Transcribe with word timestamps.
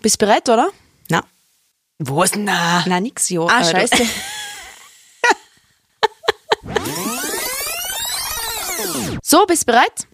Bist 0.00 0.18
bereit, 0.18 0.48
oder? 0.48 0.68
Na. 1.08 1.24
Was? 1.98 2.36
Na. 2.36 2.84
Na, 2.86 3.00
nix, 3.00 3.30
jo. 3.30 3.48
Ah, 3.48 3.64
scheiße. 3.64 3.96
so, 9.22 9.44
bist 9.46 9.66
bereit? 9.66 10.06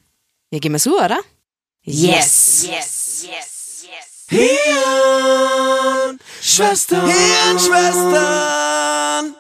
Ja, 0.51 0.59
gehen 0.59 0.73
wir 0.73 0.79
so, 0.79 0.99
oder? 0.99 1.19
Yes. 1.83 2.67
Yes, 2.67 3.27
yes, 3.29 3.85
yes. 3.91 4.25
Hirn, 4.31 6.19
Schwestern. 6.41 7.07
Hirnschwestern. 7.07 9.35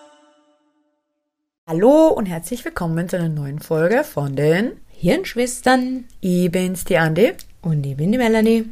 Hallo 1.66 2.08
und 2.08 2.26
herzlich 2.26 2.62
willkommen 2.66 3.08
zu 3.08 3.16
einer 3.16 3.30
neuen 3.30 3.61
Folge 3.61 4.04
von 4.04 4.36
den 4.36 4.79
Hirnschwestern. 4.88 6.04
Ich 6.20 6.50
bin's, 6.50 6.84
die 6.84 6.98
Andi. 6.98 7.32
Und 7.62 7.86
ich 7.86 7.96
bin 7.96 8.12
die 8.12 8.18
Melanie. 8.18 8.66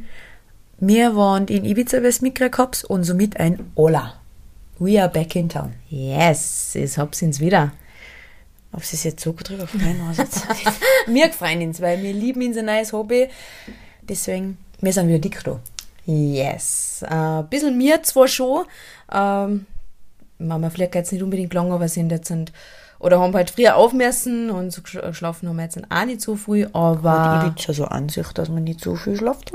Wir 0.79 1.15
waren 1.15 1.47
in 1.47 1.65
Ibiza 1.65 1.99
bis 1.99 2.21
Mikrokops 2.21 2.83
und 2.83 3.03
somit 3.03 3.39
ein 3.39 3.71
Ola. 3.75 4.15
We 4.79 4.99
are 5.01 5.09
back 5.09 5.35
in 5.35 5.47
town. 5.49 5.73
Yes, 5.89 6.75
ich 6.75 6.97
hab's 6.97 7.21
uns 7.21 7.39
wieder. 7.39 7.71
Ob 8.73 8.83
sie 8.83 8.95
es 8.95 9.03
jetzt 9.03 9.23
so 9.23 9.33
drüber 9.33 9.67
freuen. 9.67 10.01
Wir 11.07 11.31
freuen 11.31 11.61
uns, 11.61 11.79
weil 11.79 12.01
wir 12.01 12.11
lieben 12.11 12.41
unser 12.47 12.63
neues 12.63 12.91
Hobby. 12.91 13.29
Deswegen, 14.01 14.57
wir 14.81 14.91
sind 14.91 15.07
wieder 15.07 15.19
dick 15.19 15.43
da. 15.43 15.59
Yes. 16.07 17.03
Äh, 17.07 17.13
ein 17.13 17.47
bisschen 17.49 17.77
mir 17.77 18.01
zwar 18.01 18.27
schon. 18.27 18.65
Ähm, 19.11 19.67
Mama 20.39 20.71
vielleicht 20.71 20.95
jetzt 20.95 21.11
nicht 21.11 21.21
unbedingt 21.21 21.53
lang, 21.53 21.71
aber 21.71 21.87
sind 21.87 22.11
jetzt 22.11 22.29
sind, 22.29 22.51
oder 22.97 23.19
haben 23.19 23.33
halt 23.35 23.51
früher 23.51 23.75
aufmessen 23.75 24.49
und 24.49 24.71
so 24.71 24.81
gesch- 24.81 24.99
geschlafen 25.05 25.47
haben 25.47 25.55
wir 25.57 25.63
jetzt 25.65 25.77
auch 25.89 26.05
nicht 26.05 26.21
so 26.21 26.35
früh, 26.35 26.65
aber. 26.73 27.41
Hat 27.43 27.47
Ibiza 27.47 27.73
so 27.73 27.85
an 27.85 28.09
sich, 28.09 28.27
dass 28.29 28.49
man 28.49 28.63
nicht 28.63 28.81
so 28.81 28.95
viel 28.95 29.15
schlaft? 29.15 29.51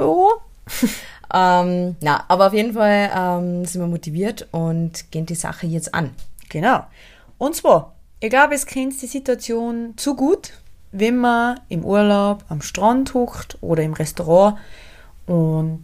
Ähm, 1.32 1.96
na, 2.00 2.24
aber 2.28 2.46
auf 2.46 2.55
jeden 2.55 2.73
Fall 2.73 3.10
ähm, 3.14 3.64
sind 3.64 3.82
wir 3.82 3.88
motiviert 3.88 4.48
und 4.50 5.10
gehen 5.10 5.26
die 5.26 5.35
Sache 5.35 5.66
jetzt 5.66 5.95
an. 5.95 6.15
Genau. 6.48 6.85
Und 7.37 7.54
zwar, 7.54 7.95
ich 8.20 8.30
glaube, 8.30 8.54
es 8.54 8.66
kennt 8.66 9.01
die 9.01 9.07
Situation 9.07 9.93
zu 9.96 10.16
gut, 10.16 10.52
wenn 10.93 11.18
man 11.18 11.60
im 11.68 11.85
Urlaub 11.85 12.45
am 12.48 12.62
Strand 12.62 13.12
huckt 13.12 13.59
oder 13.60 13.82
im 13.82 13.93
Restaurant 13.93 14.59
und 15.26 15.82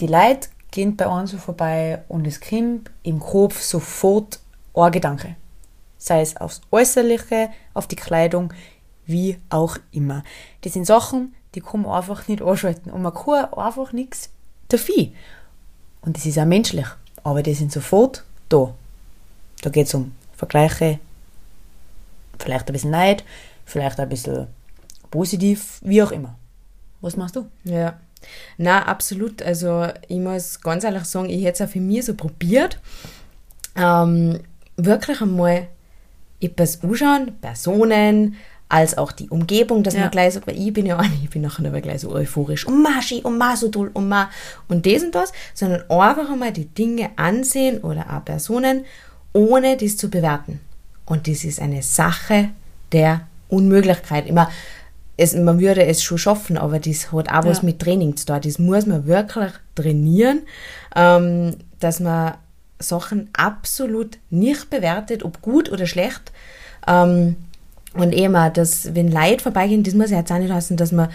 die 0.00 0.06
Leute 0.08 0.48
gehen 0.70 0.96
bei 0.96 1.06
uns 1.06 1.30
so 1.30 1.38
vorbei 1.38 2.02
und 2.08 2.26
es 2.26 2.40
kommt 2.40 2.90
im 3.02 3.20
Kopf 3.20 3.62
sofort 3.62 4.40
ein 4.74 4.92
Gedanke. 4.92 5.36
Sei 5.96 6.20
es 6.20 6.36
aufs 6.36 6.60
Äußerliche, 6.70 7.48
auf 7.72 7.86
die 7.86 7.96
Kleidung, 7.96 8.52
wie 9.06 9.38
auch 9.48 9.78
immer. 9.92 10.22
Das 10.60 10.74
sind 10.74 10.84
Sachen, 10.84 11.34
die 11.54 11.60
kann 11.60 11.82
man 11.82 11.92
einfach 11.92 12.26
nicht 12.28 12.42
anschalten 12.42 12.90
und 12.92 13.02
man 13.02 13.14
kann 13.14 13.52
einfach 13.54 13.92
nichts 13.92 14.30
dafür. 14.68 15.08
Und 16.02 16.16
das 16.16 16.26
ist 16.26 16.38
auch 16.38 16.44
menschlich, 16.44 16.86
aber 17.22 17.42
die 17.42 17.54
sind 17.54 17.72
sofort 17.72 18.24
da. 18.48 18.74
Da 19.62 19.70
geht 19.70 19.86
es 19.86 19.94
um 19.94 20.12
Vergleiche, 20.36 20.98
vielleicht 22.38 22.68
ein 22.68 22.72
bisschen 22.72 22.90
Neid, 22.90 23.24
vielleicht 23.64 23.98
ein 23.98 24.08
bisschen 24.08 24.48
positiv, 25.10 25.80
wie 25.82 26.02
auch 26.02 26.12
immer. 26.12 26.36
Was 27.00 27.16
machst 27.16 27.36
du? 27.36 27.46
Ja. 27.64 27.98
Na, 28.56 28.86
absolut. 28.86 29.42
Also 29.42 29.88
ich 30.08 30.18
muss 30.18 30.60
ganz 30.60 30.84
ehrlich 30.84 31.04
sagen, 31.04 31.28
ich 31.28 31.44
hätte 31.44 31.62
es 31.62 31.68
auch 31.68 31.72
für 31.72 31.80
mich 31.80 32.06
so 32.06 32.14
probiert. 32.14 32.78
Ähm, 33.76 34.40
wirklich 34.76 35.20
einmal 35.20 35.68
etwas 36.40 36.82
anschauen, 36.82 37.38
Personen, 37.40 38.36
als 38.74 38.98
auch 38.98 39.12
die 39.12 39.28
Umgebung, 39.28 39.84
dass 39.84 39.94
Ja. 39.94 40.00
man 40.00 40.10
gleich 40.10 40.34
sagt, 40.34 40.48
weil 40.48 40.58
ich 40.58 40.72
bin 40.72 40.84
ja 40.84 40.98
auch 40.98 41.02
nicht, 41.02 41.14
ich 41.24 41.30
bin 41.30 41.42
nachher 41.42 41.64
aber 41.66 41.80
gleich 41.80 42.00
so 42.00 42.10
euphorisch, 42.10 42.66
und 42.66 42.82
ma, 42.82 43.00
schön, 43.00 43.20
und 43.20 43.38
ma, 43.38 43.54
so 43.56 43.68
toll, 43.68 43.90
und 43.94 44.08
ma, 44.08 44.28
und 44.68 44.84
das 44.84 45.02
und 45.04 45.14
das, 45.14 45.32
sondern 45.54 45.82
einfach 45.88 46.28
einmal 46.30 46.52
die 46.52 46.64
Dinge 46.66 47.10
ansehen 47.16 47.78
oder 47.82 48.04
auch 48.12 48.24
Personen, 48.24 48.84
ohne 49.32 49.76
das 49.76 49.96
zu 49.96 50.10
bewerten. 50.10 50.58
Und 51.06 51.28
das 51.28 51.44
ist 51.44 51.60
eine 51.60 51.82
Sache 51.82 52.50
der 52.90 53.20
Unmöglichkeit. 53.48 54.26
Immer, 54.26 54.50
es, 55.16 55.34
man 55.34 55.60
würde 55.60 55.84
es 55.86 56.02
schon 56.02 56.18
schaffen, 56.18 56.58
aber 56.58 56.80
das 56.80 57.12
hat 57.12 57.28
auch 57.30 57.44
was 57.44 57.58
Ja. 57.58 57.64
mit 57.64 57.78
Training 57.78 58.16
zu 58.16 58.26
tun. 58.26 58.40
Das 58.42 58.58
muss 58.58 58.86
man 58.86 59.06
wirklich 59.06 59.52
trainieren, 59.76 60.40
ähm, 60.96 61.56
dass 61.78 62.00
man 62.00 62.34
Sachen 62.80 63.28
absolut 63.34 64.18
nicht 64.30 64.68
bewertet, 64.70 65.22
ob 65.22 65.40
gut 65.42 65.70
oder 65.70 65.86
schlecht. 65.86 66.32
Ähm, 66.88 67.36
und 67.94 68.12
eben 68.12 68.36
auch, 68.36 68.52
dass, 68.52 68.94
wenn 68.94 69.10
Leute 69.10 69.42
vorbeigehen, 69.42 69.82
das 69.82 69.94
muss 69.94 70.10
ja 70.10 70.18
jetzt 70.18 70.32
auch 70.32 70.38
nicht 70.38 70.52
heißen, 70.52 70.76
dass 70.76 70.92
man, 70.92 71.08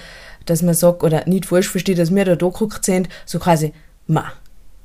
dass 0.45 0.61
man 0.61 0.73
sagt, 0.73 1.03
oder 1.03 1.27
nicht 1.27 1.45
falsch 1.45 1.69
versteht, 1.69 1.99
dass 1.99 2.13
wir 2.13 2.25
da 2.25 2.35
geguckt 2.35 2.85
sind, 2.85 3.09
so 3.25 3.39
quasi, 3.39 3.73
ma, 4.07 4.31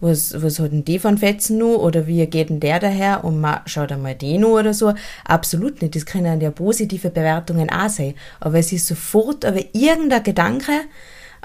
was, 0.00 0.40
was 0.42 0.58
hat 0.58 0.72
denn 0.72 0.84
die 0.84 0.98
von 0.98 1.18
Fetzen 1.18 1.58
nu? 1.58 1.76
Oder 1.76 2.06
wie 2.06 2.26
geht 2.26 2.50
denn 2.50 2.60
der 2.60 2.78
daher? 2.78 3.24
Und 3.24 3.40
ma, 3.40 3.62
schaut 3.64 3.90
einmal 3.90 4.14
den 4.14 4.42
nu 4.42 4.58
oder 4.58 4.74
so. 4.74 4.92
Absolut 5.24 5.80
nicht. 5.80 5.96
Das 5.96 6.04
können 6.04 6.40
ja 6.40 6.50
positive 6.50 7.10
Bewertungen 7.10 7.70
auch 7.70 7.88
sein. 7.88 8.14
Aber 8.40 8.58
es 8.58 8.72
ist 8.72 8.86
sofort 8.86 9.44
aber 9.44 9.60
irgendein 9.72 10.22
Gedanke, 10.22 10.72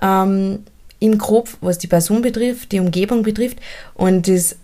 ähm, 0.02 0.64
im 1.00 1.18
Kopf, 1.18 1.58
was 1.62 1.78
die 1.78 1.88
Person 1.88 2.22
betrifft, 2.22 2.72
die 2.74 2.80
Umgebung 2.80 3.24
betrifft. 3.24 3.60
Und 3.94 4.28
das, 4.28 4.58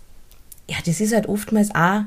ja, 0.68 0.76
das 0.84 1.00
ist 1.00 1.14
halt 1.14 1.28
oftmals 1.28 1.74
auch 1.74 2.02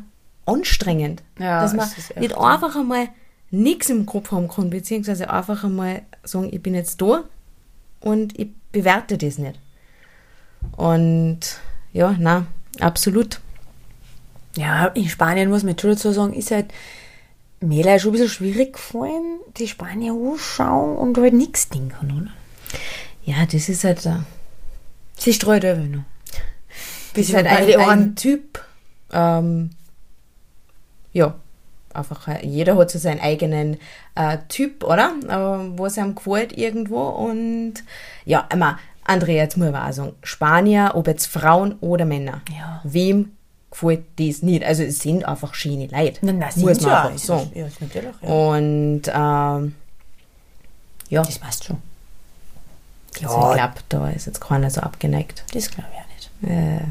anstrengend. 0.46 1.24
Ja, 1.40 1.62
dass 1.62 1.74
man 1.74 1.90
nicht 2.20 2.38
einfach 2.38 2.76
einmal 2.76 3.10
nichts 3.52 3.90
im 3.90 4.06
Kopf 4.06 4.32
haben 4.32 4.48
kann, 4.48 4.70
beziehungsweise 4.70 5.30
einfach 5.30 5.64
einmal 5.64 6.04
sagen, 6.24 6.50
ich 6.52 6.62
bin 6.62 6.76
jetzt 6.76 7.02
da 7.02 7.24
und 8.00 8.38
ich 8.40 8.50
bewerte 8.72 9.18
das 9.18 9.38
nicht. 9.38 9.60
Und 10.78 11.40
ja, 11.94 12.16
na, 12.20 12.46
absolut. 12.80 13.40
Ja, 14.56 14.88
in 14.88 15.08
Spanien 15.08 15.50
muss 15.50 15.64
man 15.64 15.78
schon 15.78 15.92
dazu 15.92 16.12
sagen, 16.12 16.34
ist 16.34 16.52
halt 16.52 16.74
mir 17.62 17.84
leider 17.84 18.00
schon 18.00 18.10
ein 18.10 18.14
bisschen 18.14 18.30
schwierig 18.30 18.74
gefallen, 18.74 19.40
die 19.58 19.68
Spanier 19.68 20.14
anschauen 20.14 20.98
und 20.98 21.18
halt 21.18 21.34
nichts 21.34 21.70
denken, 21.70 22.12
oder? 22.12 22.32
Ja, 23.24 23.46
das 23.46 23.70
ist 23.70 23.84
halt, 23.84 24.06
äh, 24.06 24.20
Sie 25.18 25.34
streut 25.34 25.66
einfach 25.66 25.86
noch. 25.86 26.04
bist 27.14 27.34
halt 27.34 27.46
ein, 27.46 27.80
ein 27.80 28.16
Typ, 28.16 28.64
ähm, 29.12 29.72
ja, 31.12 31.36
einfach, 32.00 32.28
äh, 32.28 32.46
jeder 32.46 32.76
hat 32.78 32.90
so 32.92 32.98
seinen 33.00 33.20
eigenen 33.22 33.78
äh, 34.16 34.38
Typ, 34.48 34.84
oder? 34.84 35.12
Äh, 35.28 35.78
was 35.80 35.98
einem 35.98 36.16
gefällt 36.16 36.58
irgendwo 36.58 37.02
und 37.10 37.76
ja, 38.26 38.48
immer, 38.52 38.80
Andrea, 39.06 39.44
jetzt 39.44 39.58
muss 39.58 39.70
ich 39.70 39.76
auch 39.76 39.92
sagen, 39.92 40.14
Spanier, 40.24 40.92
ob 40.96 41.08
jetzt 41.08 41.28
Frauen 41.28 41.76
oder 41.82 42.06
Männer, 42.06 42.42
Ja. 42.56 42.82
wem 42.84 43.32
gefällt 43.72 44.04
das 44.18 44.42
nicht? 44.42 44.64
Also 44.64 44.84
es 44.84 45.00
sind 45.00 45.26
einfach 45.26 45.54
schöne 45.54 45.88
Leute, 45.88 46.26
Nein, 46.26 46.40
nein, 46.40 46.50
muss 46.58 46.82
man 46.82 46.90
ja, 46.92 47.04
einfach 47.06 47.18
sagen. 47.20 47.52
Ja, 47.54 47.68
natürlich, 47.80 48.16
ja. 48.22 48.30
Und 48.30 49.02
ähm, 49.08 49.76
ja, 51.10 51.22
Das 51.24 51.40
passt 51.40 51.66
schon. 51.66 51.78
also 53.24 53.50
ich 53.50 53.56
glaube, 53.56 53.74
da 53.90 54.10
ist 54.10 54.26
jetzt 54.28 54.42
keiner 54.42 54.70
so 54.70 54.82
abgeneigt. 54.82 55.44
Das 55.54 55.70
glaube 55.72 55.90
ich 55.94 56.00
auch 56.00 56.50
nicht. 56.50 56.52
Äh, 56.52 56.86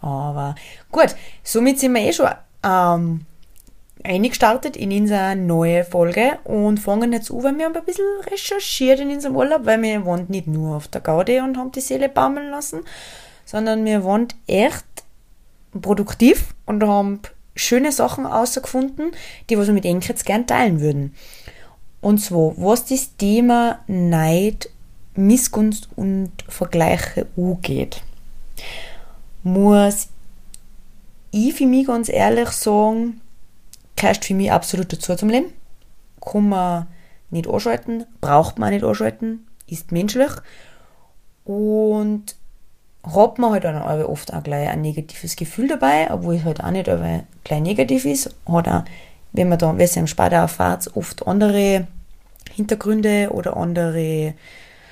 Aber 0.00 0.54
gut, 0.90 1.14
somit 1.44 1.78
sind 1.80 1.94
wir 1.94 2.02
eh 2.02 2.12
schon 2.12 2.28
ähm, 2.62 3.26
eingestartet 4.04 4.76
in 4.76 4.92
unsere 4.92 5.36
neue 5.36 5.84
Folge 5.84 6.38
und 6.44 6.78
fangen 6.78 7.12
jetzt 7.12 7.30
an, 7.30 7.42
weil 7.42 7.58
wir 7.58 7.64
haben 7.66 7.76
ein 7.76 7.84
bisschen 7.84 8.04
recherchiert 8.30 9.00
in 9.00 9.10
unserem 9.10 9.36
Urlaub, 9.36 9.66
weil 9.66 9.80
wir 9.82 10.04
waren 10.06 10.26
nicht 10.28 10.46
nur 10.46 10.76
auf 10.76 10.88
der 10.88 11.00
Gaudi 11.00 11.40
und 11.40 11.56
haben 11.56 11.72
die 11.72 11.80
Seele 11.80 12.08
baumeln 12.08 12.50
lassen, 12.50 12.80
sondern 13.44 13.84
wir 13.84 14.04
waren 14.04 14.28
echt 14.46 14.84
produktiv 15.80 16.54
und 16.66 16.82
haben 16.84 17.20
schöne 17.54 17.92
Sachen 17.92 18.26
rausgefunden, 18.26 19.12
die 19.50 19.58
wir 19.58 19.72
mit 19.72 19.84
Enk 19.84 20.08
jetzt 20.08 20.24
gern 20.24 20.46
teilen 20.46 20.80
würden. 20.80 21.14
Und 22.00 22.18
zwar, 22.18 22.52
was 22.56 22.84
das 22.86 23.16
Thema 23.16 23.80
Neid, 23.88 24.70
Missgunst 25.14 25.88
und 25.96 26.30
Vergleiche 26.48 27.26
angeht 27.36 28.02
muss 29.42 30.08
ich 31.30 31.54
für 31.54 31.66
mich 31.66 31.86
ganz 31.86 32.08
ehrlich 32.08 32.50
sagen, 32.50 33.20
gehört 33.98 34.24
für 34.24 34.34
mich 34.34 34.52
absolut 34.52 34.92
dazu 34.92 35.14
zum 35.14 35.28
Leben. 35.28 35.52
Kann 36.20 36.48
man 36.48 36.86
nicht 37.30 37.48
anschalten, 37.48 38.06
braucht 38.20 38.58
man 38.58 38.72
nicht 38.72 38.84
anschalten, 38.84 39.46
ist 39.66 39.92
menschlich. 39.92 40.32
Und 41.44 42.36
hat 43.04 43.38
man 43.38 43.52
halt 43.52 43.64
dann 43.64 43.80
oft 44.02 44.34
auch 44.34 44.42
gleich 44.42 44.68
ein 44.68 44.82
negatives 44.82 45.36
Gefühl 45.36 45.68
dabei, 45.68 46.10
obwohl 46.10 46.34
es 46.36 46.44
halt 46.44 46.62
auch 46.62 46.70
nicht 46.70 46.90
gleich 47.44 47.60
negativ 47.60 48.04
ist. 48.04 48.34
Hat 48.46 48.68
auch, 48.68 48.84
wenn 49.32 49.48
man 49.48 49.58
da, 49.58 49.76
wenn 49.76 49.88
am 49.98 50.06
Spadau 50.06 50.36
erfahrt, 50.36 50.90
oft 50.94 51.26
andere 51.26 51.86
Hintergründe 52.54 53.30
oder 53.30 53.56
andere 53.56 54.34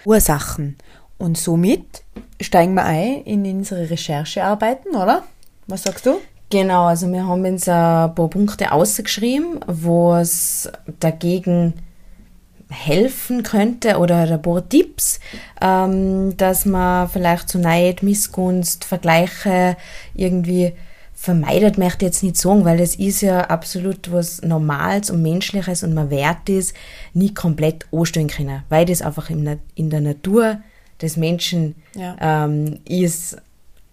Ursachen. 0.04 0.76
Und 1.18 1.36
somit 1.36 2.02
steigen 2.40 2.74
wir 2.74 2.84
ein 2.84 3.22
in 3.22 3.44
unsere 3.44 3.90
Recherchearbeiten, 3.90 4.94
oder? 4.94 5.24
Was 5.66 5.82
sagst 5.82 6.06
du? 6.06 6.20
Genau, 6.50 6.86
also 6.86 7.10
wir 7.12 7.26
haben 7.26 7.44
uns 7.44 7.68
ein 7.68 8.14
paar 8.14 8.30
Punkte 8.30 8.70
ausgeschrieben, 8.72 9.60
was 9.66 10.70
dagegen 11.00 11.74
helfen 12.68 13.42
könnte 13.42 13.98
oder 13.98 14.18
ein 14.18 14.42
paar 14.42 14.68
Tipps, 14.68 15.20
ähm, 15.60 16.36
dass 16.36 16.64
man 16.64 17.08
vielleicht 17.08 17.48
so 17.48 17.58
Neid, 17.58 18.02
Missgunst, 18.02 18.84
Vergleiche 18.84 19.76
irgendwie 20.14 20.72
vermeidet, 21.14 21.78
möchte 21.78 22.04
ich 22.04 22.10
jetzt 22.10 22.22
nicht 22.22 22.36
sagen, 22.36 22.64
weil 22.64 22.78
das 22.78 22.94
ist 22.94 23.22
ja 23.22 23.42
absolut 23.42 24.12
was 24.12 24.42
Normales 24.42 25.10
und 25.10 25.22
Menschliches 25.22 25.82
und 25.82 25.94
man 25.94 26.10
wert 26.10 26.48
ist, 26.48 26.74
nie 27.14 27.32
komplett 27.32 27.86
anstellen 27.90 28.28
können, 28.28 28.62
weil 28.68 28.84
das 28.84 29.02
einfach 29.02 29.30
in 29.30 29.90
der 29.90 30.00
Natur 30.00 30.58
des 31.00 31.16
Menschen 31.16 31.74
ja. 31.94 32.16
ähm, 32.20 32.80
ist, 32.84 33.36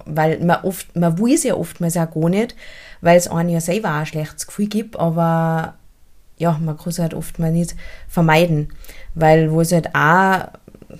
weil 0.06 0.40
man 0.40 0.64
oft, 0.64 0.96
man 0.96 1.20
weiß 1.20 1.44
ja 1.44 1.56
oftmals 1.56 1.98
auch 1.98 2.12
gar 2.12 2.30
nicht, 2.30 2.56
weil 3.02 3.18
es 3.18 3.28
einem 3.28 3.50
ja 3.50 3.62
selber 3.62 3.90
auch 3.90 4.00
ein 4.00 4.06
schlechtes 4.06 4.48
Gefühl 4.48 4.68
gibt, 4.68 4.98
aber 4.98 5.76
ja, 6.38 6.58
man 6.62 6.78
kann 6.78 6.90
es 6.90 7.00
halt 7.00 7.14
oft 7.14 7.40
mal 7.40 7.52
nicht 7.52 7.76
vermeiden, 8.08 8.70
weil 9.14 9.52
wo 9.52 9.62
es 9.62 9.72
halt 9.72 9.94
auch 9.96 10.48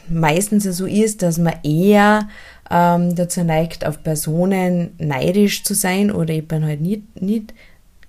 meistens 0.08 0.64
so 0.64 0.86
ist, 0.86 1.22
dass 1.22 1.38
man 1.38 1.56
eher 1.64 2.28
ähm, 2.70 3.16
dazu 3.16 3.44
neigt, 3.44 3.86
auf 3.86 4.04
Personen 4.04 4.96
neidisch 4.98 5.64
zu 5.64 5.74
sein 5.74 6.12
oder 6.12 6.34
eben 6.34 6.66
halt 6.66 6.82
nicht, 6.82 7.22
nicht 7.22 7.54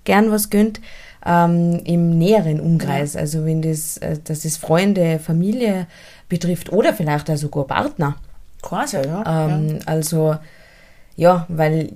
gern 0.03 0.31
was 0.31 0.49
gönnt, 0.49 0.81
ähm, 1.25 1.81
im 1.85 2.17
näheren 2.17 2.59
Umkreis. 2.59 3.15
Also 3.15 3.45
wenn 3.45 3.61
das, 3.61 3.97
äh, 3.97 4.17
dass 4.23 4.45
es 4.45 4.57
Freunde, 4.57 5.19
Familie 5.19 5.87
betrifft 6.29 6.71
oder 6.71 6.93
vielleicht 6.93 7.29
auch 7.29 7.37
sogar 7.37 7.65
Partner. 7.65 8.15
Quasi, 8.61 8.97
ja. 8.97 9.47
Ähm, 9.47 9.69
ja. 9.69 9.79
Also 9.85 10.37
ja, 11.15 11.45
weil 11.49 11.93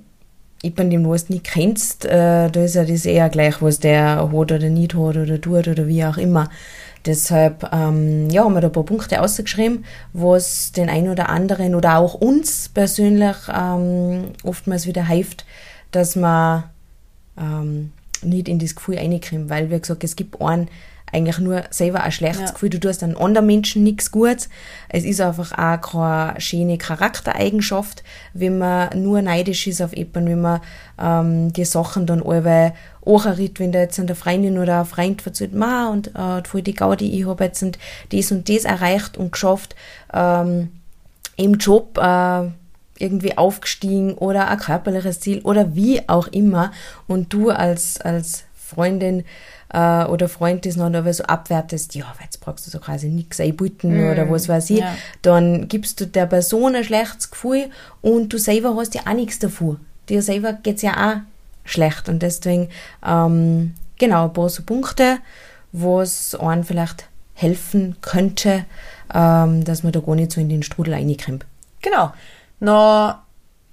jemand, 0.62 0.94
den 0.94 1.04
du 1.04 1.14
nicht 1.14 1.44
kennst, 1.44 2.06
äh, 2.06 2.50
da 2.50 2.64
ist 2.64 2.76
ja 2.76 2.84
das 2.84 3.06
eher 3.06 3.30
gleich, 3.30 3.62
was 3.62 3.80
der 3.80 4.18
hat 4.18 4.34
oder 4.34 4.60
nicht 4.70 4.94
hat 4.94 5.18
oder 5.18 5.40
tut 5.40 5.68
oder 5.68 5.88
wie 5.88 6.04
auch 6.04 6.18
immer. 6.18 6.50
Deshalb 7.06 7.70
ähm, 7.72 8.30
ja, 8.30 8.44
haben 8.44 8.54
wir 8.54 8.62
da 8.62 8.68
ein 8.68 8.74
paar 8.74 8.84
Punkte 8.84 9.22
ausgeschrieben, 9.22 9.86
was 10.12 10.74
den 10.74 10.90
einen 10.90 11.10
oder 11.10 11.30
anderen 11.30 11.76
oder 11.76 11.98
auch 11.98 12.14
uns 12.14 12.68
persönlich 12.70 13.38
ähm, 13.54 14.32
oftmals 14.44 14.86
wieder 14.86 15.08
hilft, 15.08 15.46
dass 15.92 16.18
man 16.18 16.66
ähm, 17.38 17.94
nicht 18.22 18.50
in 18.50 18.60
das 18.60 18.76
Gefühl 18.76 18.98
reinkommt, 18.98 19.50
weil 19.50 19.72
wie 19.72 19.80
gesagt, 19.80 20.04
es 20.04 20.18
gibt 20.18 20.42
einen, 20.42 20.68
eigentlich 21.12 21.40
nur 21.40 21.64
selber 21.70 22.04
ein 22.04 22.12
schlechtes 22.12 22.50
ja. 22.50 22.52
Gefühl. 22.52 22.70
Du 22.70 22.80
tust 22.80 23.04
an 23.04 23.16
anderen 23.16 23.48
Menschen 23.48 23.84
nichts 23.84 24.12
Gutes. 24.12 24.50
Es 24.90 25.04
ist 25.04 25.22
einfach 25.22 25.52
auch 25.54 25.92
keine 25.92 26.40
schöne 26.40 26.78
Charaktereigenschaft, 26.78 28.04
wenn 28.34 28.58
man 28.58 29.02
nur 29.02 29.22
neidisch 29.22 29.68
ist 29.68 29.82
auf 29.82 29.96
jemanden, 29.96 30.30
wenn 30.30 30.42
man 30.42 30.62
ähm, 31.00 31.54
die 31.54 31.66
Sachen 31.66 32.06
dann 32.06 32.24
alle 32.24 32.74
anritt, 33.06 33.60
wenn 33.60 33.72
da 33.72 33.80
jetzt 33.80 34.00
eine 34.00 34.16
Freundin 34.16 34.58
oder 34.58 34.82
ein 34.82 34.86
Freund 34.86 35.22
verzählt, 35.22 35.54
ma, 35.54 35.90
und 35.90 36.16
äh, 36.16 36.44
voll 36.46 36.62
die 36.62 36.74
Gaudi, 36.74 37.20
ich 37.20 37.26
habe 37.26 37.46
jetzt 37.46 37.64
und 37.64 37.80
das 38.12 38.32
und 38.32 38.50
das 38.50 38.66
erreicht 38.66 39.18
und 39.18 39.32
geschafft, 39.32 39.76
ähm, 40.14 40.70
im 41.38 41.54
Job, 41.56 41.98
äh, 41.98 42.50
irgendwie 43.00 43.38
aufgestiegen 43.38 44.14
oder 44.14 44.50
ein 44.50 44.60
körperliches 44.60 45.22
Ziel 45.22 45.42
oder 45.44 45.74
wie 45.76 46.08
auch 46.08 46.28
immer 46.28 46.72
und 47.08 47.34
du 47.34 47.50
als, 47.50 48.00
als 48.02 48.44
Freundin 48.54 49.24
äh, 49.74 50.06
oder 50.06 50.30
Freund 50.30 50.66
das 50.66 50.76
noch 50.76 50.94
aber 50.94 51.14
so 51.14 51.24
abwertest, 51.24 51.96
ja, 51.96 52.06
jetzt 52.22 52.42
brauchst 52.42 52.66
du 52.66 52.72
so 52.72 52.80
quasi 52.80 53.08
nichts 53.08 53.40
einbieten 53.40 53.98
mm, 53.98 54.12
oder 54.12 54.30
was 54.30 54.50
weiß 54.50 54.70
ich, 54.72 54.80
ja. 54.80 54.96
dann 55.22 55.68
gibst 55.68 56.02
du 56.02 56.08
der 56.08 56.26
Person 56.26 56.76
ein 56.76 56.84
schlechtes 56.84 57.32
Gefühl 57.32 57.70
und 58.02 58.34
du 58.34 58.38
selber 58.38 58.76
hast 58.76 58.96
ja 58.96 59.02
auch 59.08 59.14
nichts 59.14 59.40
davon. 59.40 59.80
Dir 60.10 60.22
selber 60.22 60.54
geht's 60.54 60.82
ja 60.82 60.94
auch 60.94 61.18
schlecht 61.66 62.10
und 62.10 62.24
deswegen, 62.24 62.70
ähm, 63.06 63.76
genau, 63.98 64.26
ein 64.26 64.34
paar 64.34 64.50
so 64.50 64.64
Punkte, 64.64 65.20
wo 65.72 66.02
es 66.02 66.34
einem 66.36 66.64
vielleicht 66.64 67.06
helfen 67.36 67.96
könnte, 68.02 68.66
ähm, 69.14 69.64
dass 69.64 69.84
man 69.84 69.92
da 69.92 70.00
gar 70.00 70.16
nicht 70.16 70.32
so 70.32 70.42
in 70.42 70.50
den 70.50 70.64
Strudel 70.64 70.94
reinkommt. 70.94 71.46
Genau. 71.82 72.12
Na, 72.60 73.24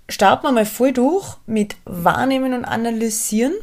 starten 0.08 0.44
wir 0.44 0.52
mal 0.52 0.66
voll 0.66 0.92
durch 0.92 1.37
mit 1.46 1.76
Wahrnehmen 1.84 2.52
und 2.52 2.64
Analysieren. 2.64 3.54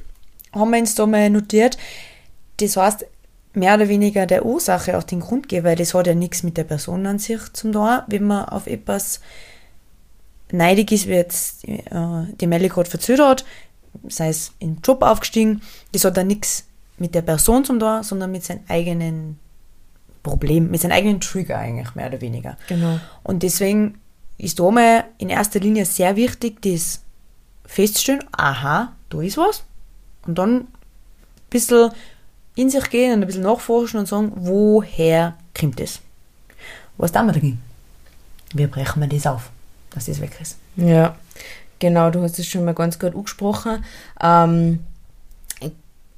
Haben 0.52 0.72
wir 0.72 0.80
uns 0.80 0.96
da 0.96 1.06
mal 1.06 1.30
notiert, 1.30 1.78
das 2.58 2.78
heißt, 2.78 3.06
mehr 3.54 3.76
oder 3.76 3.88
weniger 3.88 4.26
der 4.26 4.46
Ursache 4.46 4.98
auch 4.98 5.04
den 5.04 5.20
Grund 5.20 5.48
geben, 5.48 5.66
weil 5.66 5.76
das 5.76 5.94
hat 5.94 6.08
ja 6.08 6.16
nichts 6.16 6.44
mit 6.44 6.58
der 6.58 6.64
Person 6.64 7.06
an 7.06 7.20
sich 7.20 7.42
zum 7.54 7.72
tun, 7.72 8.00
wenn 8.08 8.26
man 8.26 8.46
auf 8.46 8.68
etwas 8.68 9.22
neidig 10.52 10.92
ist, 10.92 11.08
wie 11.08 11.14
jetzt 11.14 11.68
äh, 11.68 11.80
die 12.40 12.48
Melli 12.48 12.70
gerade 12.70 12.90
verzögert 12.90 13.44
hat, 13.44 13.46
sei 14.08 14.30
es 14.30 14.52
im 14.60 14.78
Job 14.84 15.02
aufgestiegen, 15.02 15.62
das 15.92 16.06
hat 16.06 16.18
ja 16.18 16.24
nichts 16.24 16.66
mit 16.98 17.16
der 17.16 17.22
Person 17.22 17.66
zum 17.66 17.80
tun, 17.80 18.04
sondern 18.04 18.32
mit 18.32 18.44
seinem 18.44 18.62
eigenen 18.68 19.40
Problem, 20.22 20.72
mit 20.72 20.82
seinem 20.82 20.94
eigenen 20.94 21.20
Trigger 21.20 21.58
eigentlich, 21.58 21.96
mehr 21.96 22.08
oder 22.08 22.22
weniger. 22.22 22.58
Genau. 22.68 23.00
Und 23.24 23.44
deswegen 23.44 24.00
ist 24.38 24.60
da 24.60 24.72
mal 24.72 25.06
in 25.18 25.30
erster 25.30 25.60
Linie 25.60 25.86
sehr 25.86 26.16
wichtig, 26.16 26.62
das 26.62 27.02
festzustellen, 27.66 28.24
aha, 28.32 28.94
da 29.10 29.22
ist 29.22 29.38
was. 29.38 29.64
Und 30.26 30.38
dann 30.38 30.56
ein 30.56 30.68
bisschen 31.50 31.92
in 32.56 32.70
sich 32.70 32.90
gehen 32.90 33.14
und 33.14 33.22
ein 33.22 33.28
bisschen 33.28 33.44
nachforschen 33.44 34.00
und 34.00 34.08
sagen, 34.08 34.32
woher 34.36 35.36
kommt 35.58 35.80
das? 35.80 36.02
Was 36.98 37.12
tun 37.12 37.26
wir 37.26 37.34
dagegen? 37.34 37.62
Wie 38.54 38.68
brechen 38.68 39.02
wir 39.02 39.08
das 39.08 39.26
auf, 39.26 39.50
dass 39.92 40.06
das 40.06 40.22
weg 40.22 40.38
ist? 40.40 40.58
Ja, 40.76 41.16
genau, 41.80 42.12
du 42.12 42.22
hast 42.22 42.38
es 42.38 42.48
schon 42.48 42.66
mal 42.66 42.76
ganz 42.76 43.00
gut 43.00 43.16
angesprochen. 43.16 43.84
Ähm, 44.22 44.80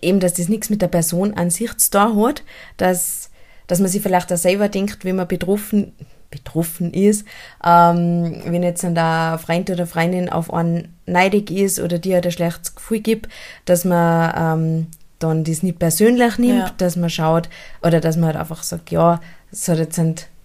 eben, 0.01 0.19
dass 0.19 0.33
das 0.33 0.49
nichts 0.49 0.69
mit 0.69 0.81
der 0.81 0.87
Person 0.87 1.33
an 1.33 1.49
sich 1.49 1.75
zu 1.77 1.91
tun 1.91 2.25
hat, 2.25 2.43
dass, 2.77 3.29
dass 3.67 3.79
man 3.79 3.89
sich 3.89 4.01
vielleicht 4.01 4.31
auch 4.31 4.37
selber 4.37 4.69
denkt, 4.69 5.05
wenn 5.05 5.15
man 5.15 5.27
betroffen, 5.27 5.93
betroffen 6.29 6.93
ist, 6.93 7.25
ähm, 7.63 8.41
wenn 8.45 8.63
jetzt 8.63 8.83
ein 8.83 9.39
Freund 9.39 9.69
oder 9.69 9.87
Freundin 9.87 10.29
auf 10.29 10.53
einen 10.53 10.93
neidig 11.05 11.51
ist 11.51 11.79
oder 11.79 11.99
dir 11.99 12.21
ein 12.21 12.31
schlechtes 12.31 12.75
Gefühl 12.75 12.99
gibt, 12.99 13.29
dass 13.63 13.85
man 13.85 14.33
ähm, 14.37 14.87
dann 15.27 15.43
das 15.43 15.63
nicht 15.63 15.79
persönlich 15.79 16.37
nimmt, 16.37 16.59
ja. 16.59 16.71
dass 16.77 16.95
man 16.95 17.09
schaut 17.09 17.49
oder 17.81 17.99
dass 17.99 18.17
man 18.17 18.27
halt 18.27 18.37
einfach 18.37 18.63
sagt, 18.63 18.91
ja, 18.91 19.19
es 19.51 19.67
hat 19.67 19.79
jetzt 19.79 20.01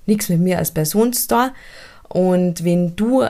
nichts 0.07 0.29
mit 0.29 0.41
mir 0.41 0.59
als 0.59 0.71
Person 0.71 1.13
zu 1.13 1.29
tun. 1.29 1.51
Und 2.09 2.65
wenn 2.65 2.97
du 2.97 3.25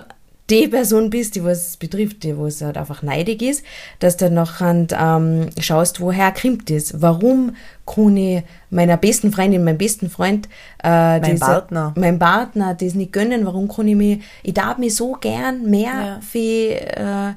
die 0.50 0.66
Person 0.66 1.10
bist, 1.10 1.36
die 1.36 1.44
was 1.44 1.76
betrifft, 1.76 2.24
die 2.24 2.36
was 2.36 2.60
halt 2.60 2.76
einfach 2.76 3.02
neidig 3.02 3.40
ist, 3.42 3.64
dass 4.00 4.16
du 4.16 4.30
nachher 4.30 4.86
ähm, 4.98 5.48
schaust, 5.58 6.00
woher 6.00 6.32
kommt 6.32 6.68
das? 6.70 7.00
Warum 7.00 7.54
kann 7.86 8.16
ich 8.16 8.42
meiner 8.70 8.96
besten 8.96 9.32
Freundin, 9.32 9.64
meinem 9.64 9.78
besten 9.78 10.10
Freund, 10.10 10.48
äh, 10.82 11.20
mein 11.20 11.38
Partner, 11.38 11.94
mein 11.96 12.18
Partner, 12.18 12.74
das 12.74 12.94
nicht 12.94 13.12
gönnen? 13.12 13.46
Warum 13.46 13.68
kann 13.68 13.86
ich 13.86 13.96
mich, 13.96 14.22
ich 14.42 14.54
darf 14.54 14.78
mich 14.78 14.96
so 14.96 15.12
gern 15.12 15.70
mehr 15.70 15.92
ja. 15.92 16.20
für 16.20 16.38
äh, 16.38 17.32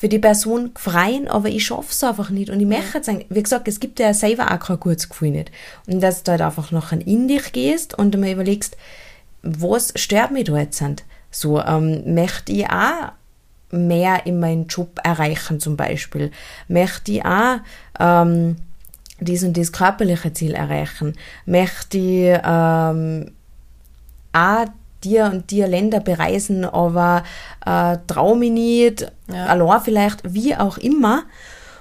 für 0.00 0.08
die 0.08 0.18
Person 0.18 0.70
freien, 0.76 1.28
aber 1.28 1.50
ich 1.50 1.66
schaffe 1.66 1.90
es 1.90 2.02
einfach 2.02 2.30
nicht. 2.30 2.48
Und 2.48 2.58
ich 2.58 2.66
möchte 2.66 2.96
jetzt 2.96 3.04
sagen, 3.04 3.26
wie 3.28 3.42
gesagt, 3.42 3.68
es 3.68 3.80
gibt 3.80 4.00
ja 4.00 4.14
selber 4.14 4.50
auch 4.50 4.58
kein 4.58 4.80
gutes 4.80 5.10
Gefühl 5.10 5.32
nicht. 5.32 5.52
Und 5.86 6.00
dass 6.00 6.22
du 6.22 6.30
halt 6.30 6.40
einfach 6.40 6.70
noch 6.70 6.90
in 6.92 7.28
dich 7.28 7.52
gehst 7.52 7.98
und 7.98 8.18
mal 8.18 8.30
überlegst, 8.30 8.78
was 9.42 9.92
stört 9.96 10.30
mich 10.30 10.44
da 10.44 10.56
jetzt? 10.56 10.82
So, 11.30 11.60
ähm, 11.60 12.14
möchte 12.14 12.50
ich 12.50 12.64
auch 12.70 13.12
mehr 13.72 14.24
in 14.24 14.40
meinem 14.40 14.68
Job 14.68 14.98
erreichen 15.04 15.60
zum 15.60 15.76
Beispiel? 15.76 16.30
Möchte 16.66 17.12
ich 17.12 17.24
auch 17.26 17.58
ähm, 17.98 18.56
dies 19.20 19.44
und 19.44 19.54
das 19.58 19.70
körperliche 19.70 20.32
Ziel 20.32 20.54
erreichen? 20.54 21.12
Möchte 21.44 21.98
ich 21.98 22.40
ähm, 22.42 23.32
auch 24.32 24.64
dir 25.04 25.26
und 25.26 25.50
dir 25.50 25.66
Länder 25.66 26.00
bereisen, 26.00 26.64
aber 26.64 27.24
äh, 27.64 27.98
traue 28.06 28.36
mich 28.36 28.50
nicht, 28.50 29.12
ja. 29.32 29.46
allein 29.46 29.80
vielleicht, 29.80 30.34
wie 30.34 30.56
auch 30.56 30.78
immer. 30.78 31.24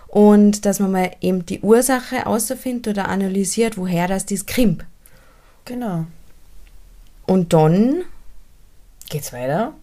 Und 0.07 0.65
dass 0.65 0.79
man 0.79 0.91
mal 0.91 1.11
eben 1.21 1.45
die 1.45 1.59
Ursache 1.61 2.25
außerfindet 2.25 2.88
oder 2.97 3.09
analysiert, 3.09 3.77
woher 3.77 4.07
das 4.07 4.25
das 4.25 4.45
kommt. 4.47 4.85
Genau. 5.65 6.05
Und 7.27 7.53
dann 7.53 8.03
geht's 9.09 9.31
weiter. 9.31 9.73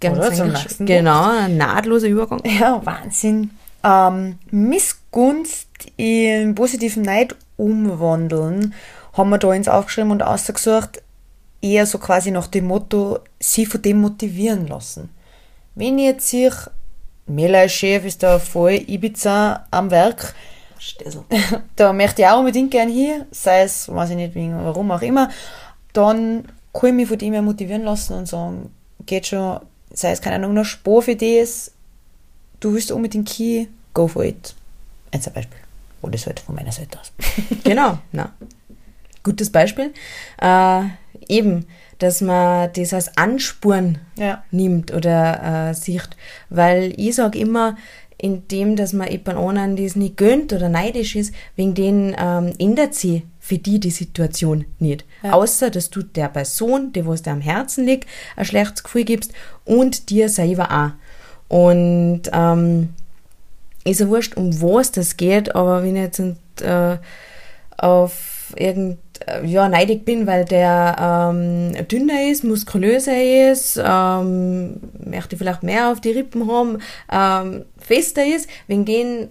Ganz 0.00 0.36
zum 0.36 0.48
nächsten 0.52 0.86
Genau, 0.86 1.30
ein 1.30 1.56
nahtloser 1.56 2.08
Übergang. 2.08 2.40
Ja, 2.44 2.84
Wahnsinn. 2.84 3.50
Ähm, 3.84 4.38
Missgunst 4.50 5.68
in 5.96 6.54
positiven 6.54 7.02
Neid 7.02 7.36
umwandeln, 7.56 8.74
haben 9.12 9.30
wir 9.30 9.38
da 9.38 9.52
ins 9.54 9.68
aufgeschrieben 9.68 10.10
und 10.10 10.22
ausgesucht, 10.22 11.02
eher 11.60 11.86
so 11.86 11.98
quasi 11.98 12.30
nach 12.30 12.46
dem 12.46 12.66
Motto, 12.66 13.20
sie 13.40 13.66
von 13.66 13.82
dem 13.82 14.00
motivieren 14.00 14.66
lassen. 14.66 15.10
Wenn 15.74 15.98
jetzt 15.98 16.28
sich, 16.28 16.52
Mela 17.26 17.68
Chef 17.68 18.04
ist 18.04 18.22
da 18.22 18.38
voll 18.38 18.82
Ibiza 18.86 19.66
am 19.70 19.90
Werk, 19.90 20.34
da 21.76 21.92
möchte 21.92 22.22
ich 22.22 22.28
auch 22.28 22.38
unbedingt 22.38 22.70
gern 22.70 22.88
hier, 22.88 23.26
sei 23.30 23.62
es, 23.62 23.88
weiß 23.88 24.10
ich 24.10 24.16
nicht, 24.16 24.34
warum 24.34 24.90
auch 24.90 25.02
immer, 25.02 25.30
dann 25.92 26.44
kann 26.72 26.90
ich 26.90 26.94
mich 26.94 27.08
von 27.08 27.18
dem 27.18 27.32
her 27.32 27.42
motivieren 27.42 27.82
lassen 27.82 28.14
und 28.14 28.28
sagen, 28.28 28.70
geht 29.04 29.26
schon, 29.26 29.60
sei 29.92 30.12
es 30.12 30.20
keine 30.20 30.36
Ahnung, 30.36 30.54
noch 30.54 30.64
Spur 30.64 31.02
für 31.02 31.16
das, 31.16 31.72
du 32.60 32.72
willst 32.72 32.92
unbedingt 32.92 33.28
hier, 33.30 33.66
go 33.94 34.06
for 34.06 34.24
it. 34.24 34.54
Ein 35.10 35.20
Beispiel. 35.20 35.58
Oder 36.02 36.12
das 36.12 36.26
halt 36.26 36.40
von 36.40 36.54
meiner 36.54 36.72
Seite 36.72 37.00
aus. 37.00 37.12
genau, 37.64 37.98
na. 38.12 38.32
Gutes 39.26 39.50
Beispiel. 39.50 39.92
Äh, 40.40 40.82
eben, 41.28 41.66
dass 41.98 42.20
man 42.20 42.70
das 42.74 42.92
als 42.94 43.16
Ansporn 43.16 43.98
Ja. 44.18 44.42
nimmt 44.50 44.92
oder 44.92 45.70
äh, 45.70 45.74
sieht. 45.74 46.10
Weil 46.50 46.92
ich 46.96 47.14
sage 47.16 47.38
immer, 47.38 47.76
in 48.18 48.48
dem, 48.48 48.76
dass 48.76 48.92
man 48.94 49.10
jemand 49.10 49.38
anderen 49.38 49.76
das 49.76 49.94
nicht 49.96 50.16
gönnt 50.16 50.52
oder 50.52 50.68
neidisch 50.70 51.16
ist, 51.16 51.34
wegen 51.54 51.74
denen 51.74 52.16
ähm, 52.18 52.52
ändert 52.58 52.94
sie 52.94 53.24
für 53.40 53.58
die 53.58 53.78
die 53.78 53.90
Situation 53.90 54.64
nicht. 54.78 55.04
Außer, 55.22 55.70
dass 55.70 55.90
du 55.90 56.02
der 56.02 56.28
Person, 56.28 56.92
die 56.92 57.06
was 57.06 57.22
dir 57.22 57.32
am 57.32 57.40
Herzen 57.42 57.84
liegt, 57.84 58.08
ein 58.36 58.44
schlechtes 58.46 58.82
Gefühl 58.84 59.04
gibst 59.04 59.32
und 59.64 60.08
dir 60.10 60.28
selber 60.28 60.70
auch. 60.72 61.54
Und 61.54 62.22
ähm, 62.32 62.88
ist 63.84 64.00
ja 64.00 64.08
wurscht, 64.08 64.36
um 64.36 64.60
was 64.62 64.90
das 64.92 65.16
geht, 65.16 65.54
aber 65.54 65.82
wenn 65.82 65.94
ich 65.96 66.02
jetzt 66.02 66.20
äh, 66.62 66.96
auf 67.76 68.52
irgend, 68.56 68.94
äh, 68.94 69.05
ja, 69.44 69.68
neidig 69.68 70.04
bin, 70.04 70.26
weil 70.26 70.44
der 70.44 70.96
ähm, 71.30 71.72
dünner 71.88 72.30
ist, 72.30 72.44
muskulöser 72.44 73.50
ist, 73.50 73.80
ähm, 73.82 74.80
möchte 75.04 75.36
vielleicht 75.36 75.62
mehr 75.62 75.90
auf 75.90 76.00
die 76.00 76.10
Rippen 76.12 76.50
haben, 76.50 76.78
ähm, 77.12 77.64
fester 77.78 78.24
ist, 78.26 78.48
wegen 78.66 78.84
denen 78.84 79.28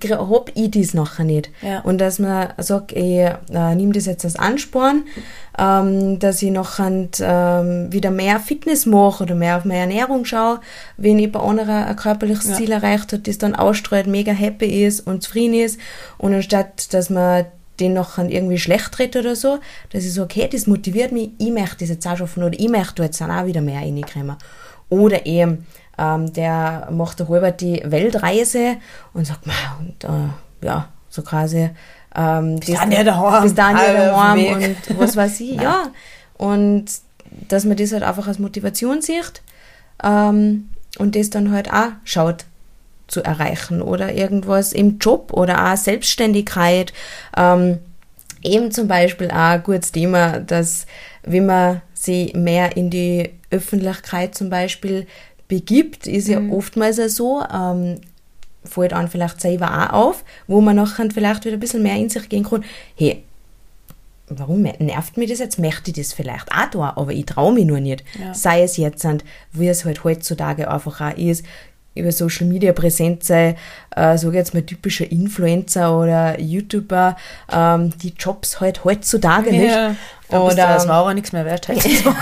gr- 0.00 0.28
hab 0.28 0.50
ich 0.54 0.70
das 0.72 0.94
nachher 0.94 1.24
nicht. 1.24 1.50
Ja. 1.62 1.80
Und 1.80 1.98
dass 1.98 2.18
man 2.18 2.48
sagt, 2.58 2.92
ich 2.92 3.00
äh, 3.20 3.74
nehme 3.74 3.92
das 3.92 4.06
jetzt 4.06 4.24
als 4.24 4.36
Ansporn, 4.36 5.04
ähm, 5.58 6.18
dass 6.18 6.42
ich 6.42 6.50
nachher 6.50 7.06
ähm, 7.20 7.92
wieder 7.92 8.10
mehr 8.10 8.40
Fitness 8.40 8.86
mache 8.86 9.22
oder 9.22 9.34
mehr 9.36 9.56
auf 9.56 9.64
meine 9.64 9.80
Ernährung 9.82 10.24
schaue, 10.24 10.60
wenn 10.96 11.18
ich 11.20 11.30
bei 11.30 11.38
anderer 11.40 11.86
ein 11.86 11.96
körperliches 11.96 12.48
Ja. 12.48 12.54
Ziel 12.56 12.72
erreicht 12.72 13.12
hat, 13.12 13.28
das 13.28 13.38
dann 13.38 13.54
ausstrahlt, 13.54 14.06
mega 14.08 14.32
happy 14.32 14.84
ist 14.84 15.06
und 15.06 15.22
zufrieden 15.22 15.54
ist. 15.54 15.78
Und 16.18 16.34
anstatt, 16.34 16.92
dass 16.92 17.08
man 17.08 17.46
den 17.80 17.94
nachher 17.94 18.28
irgendwie 18.28 18.58
schlecht 18.58 18.98
redet 18.98 19.24
oder 19.24 19.36
so, 19.36 19.58
dass 19.90 20.04
ich 20.04 20.14
sage, 20.14 20.34
hey, 20.34 20.48
das 20.48 20.66
motiviert 20.66 21.12
mich, 21.12 21.30
ich 21.38 21.50
möchte 21.50 21.78
das 21.80 21.88
jetzt 21.90 22.06
auch 22.06 22.16
schaffen 22.16 22.42
oder 22.42 22.58
ich 22.58 22.68
möchte 22.68 23.02
jetzt 23.02 23.20
dann 23.20 23.30
auch 23.30 23.46
wieder 23.46 23.60
mehr 23.60 23.80
reinkommen. 23.80 24.36
Oder 24.88 25.26
eben, 25.26 25.66
ähm, 25.98 26.32
der 26.32 26.88
macht 26.90 27.20
eine 27.20 27.30
halbe 27.30 27.52
die 27.52 27.82
Weltreise 27.84 28.76
und 29.12 29.26
sagt, 29.26 29.46
"Ma, 29.46 29.52
und, 29.80 30.04
äh, 30.04 30.66
ja, 30.66 30.88
so 31.08 31.22
quasi, 31.22 31.70
ähm, 32.14 32.60
bis 32.60 32.74
dahin 32.74 32.92
ja 32.92 33.04
daheim. 33.04 33.42
Bis 33.42 33.54
dahin 33.54 33.76
ja 33.76 33.92
daheim 33.94 34.46
und 34.54 34.98
was 34.98 35.16
weiß 35.16 35.40
ich, 35.40 35.54
ja. 35.60 35.84
Und 36.36 36.86
dass 37.48 37.64
man 37.64 37.76
das 37.76 37.92
halt 37.92 38.02
einfach 38.02 38.28
als 38.28 38.38
Motivation 38.38 39.02
sieht 39.02 39.42
ähm, 40.02 40.68
und 40.98 41.16
das 41.16 41.30
dann 41.30 41.50
halt 41.50 41.72
auch 41.72 41.90
schaut 42.04 42.44
zu 43.06 43.22
erreichen 43.22 43.82
oder 43.82 44.12
irgendwas 44.12 44.72
im 44.72 44.98
Job 44.98 45.32
oder 45.32 45.72
auch 45.72 45.76
Selbstständigkeit. 45.76 46.92
Ähm, 47.36 47.78
eben 48.42 48.70
zum 48.70 48.88
Beispiel 48.88 49.30
auch 49.30 49.34
ein 49.34 49.62
gutes 49.62 49.92
Thema, 49.92 50.40
dass 50.40 50.86
wenn 51.22 51.46
man 51.46 51.82
sich 51.92 52.34
mehr 52.34 52.76
in 52.76 52.90
die 52.90 53.30
Öffentlichkeit 53.50 54.34
zum 54.34 54.50
Beispiel 54.50 55.06
begibt, 55.48 56.06
ist 56.06 56.28
ja 56.28 56.40
oftmals 56.50 56.98
ja 56.98 57.08
so, 57.08 57.42
ähm, 57.52 58.00
fällt 58.64 58.92
an 58.92 59.08
vielleicht 59.08 59.40
selber 59.40 59.90
auch 59.90 59.92
auf, 59.92 60.24
wo 60.46 60.60
man 60.60 60.76
nachher 60.76 61.10
vielleicht 61.10 61.44
wieder 61.44 61.56
ein 61.56 61.60
bisschen 61.60 61.82
mehr 61.82 61.96
in 61.96 62.08
sich 62.08 62.28
gehen 62.28 62.44
kann, 62.44 62.64
hey, 62.96 63.22
warum 64.28 64.62
nervt 64.62 65.16
mich 65.16 65.30
das 65.30 65.38
jetzt? 65.38 65.58
Möchte 65.58 65.90
ich 65.90 65.96
das 65.96 66.12
vielleicht 66.12 66.50
auch 66.50 66.70
da, 66.70 66.92
aber 66.96 67.12
ich 67.12 67.26
traue 67.26 67.52
mich 67.52 67.66
nur 67.66 67.80
nicht. 67.80 68.04
Ja. 68.18 68.32
Sei 68.32 68.62
es 68.62 68.76
jetzt, 68.76 69.04
und 69.04 69.24
wie 69.52 69.68
es 69.68 69.84
halt 69.84 70.02
heutzutage 70.04 70.70
einfach 70.70 71.00
auch 71.00 71.16
ist, 71.16 71.44
über 71.94 72.12
Social 72.12 72.46
Media 72.46 72.72
präsent 72.72 73.24
sein, 73.24 73.56
äh, 73.94 74.16
sage 74.18 74.36
jetzt 74.36 74.54
mal 74.54 74.62
typischer 74.62 75.10
Influencer 75.10 75.98
oder 75.98 76.40
YouTuber, 76.40 77.16
ähm, 77.52 77.92
die 78.02 78.14
Jobs 78.18 78.60
halt 78.60 78.84
heutzutage 78.84 79.50
nicht. 79.50 79.70
Ja. 79.74 79.94
Da 80.28 80.40
bist 80.44 80.58
du 80.58 80.62
Oder, 80.62 80.68
als 80.68 80.86
Maurer 80.86 81.14
nichts 81.14 81.32
mehr 81.32 81.44
wert 81.44 81.68
heutzutage. 81.68 82.16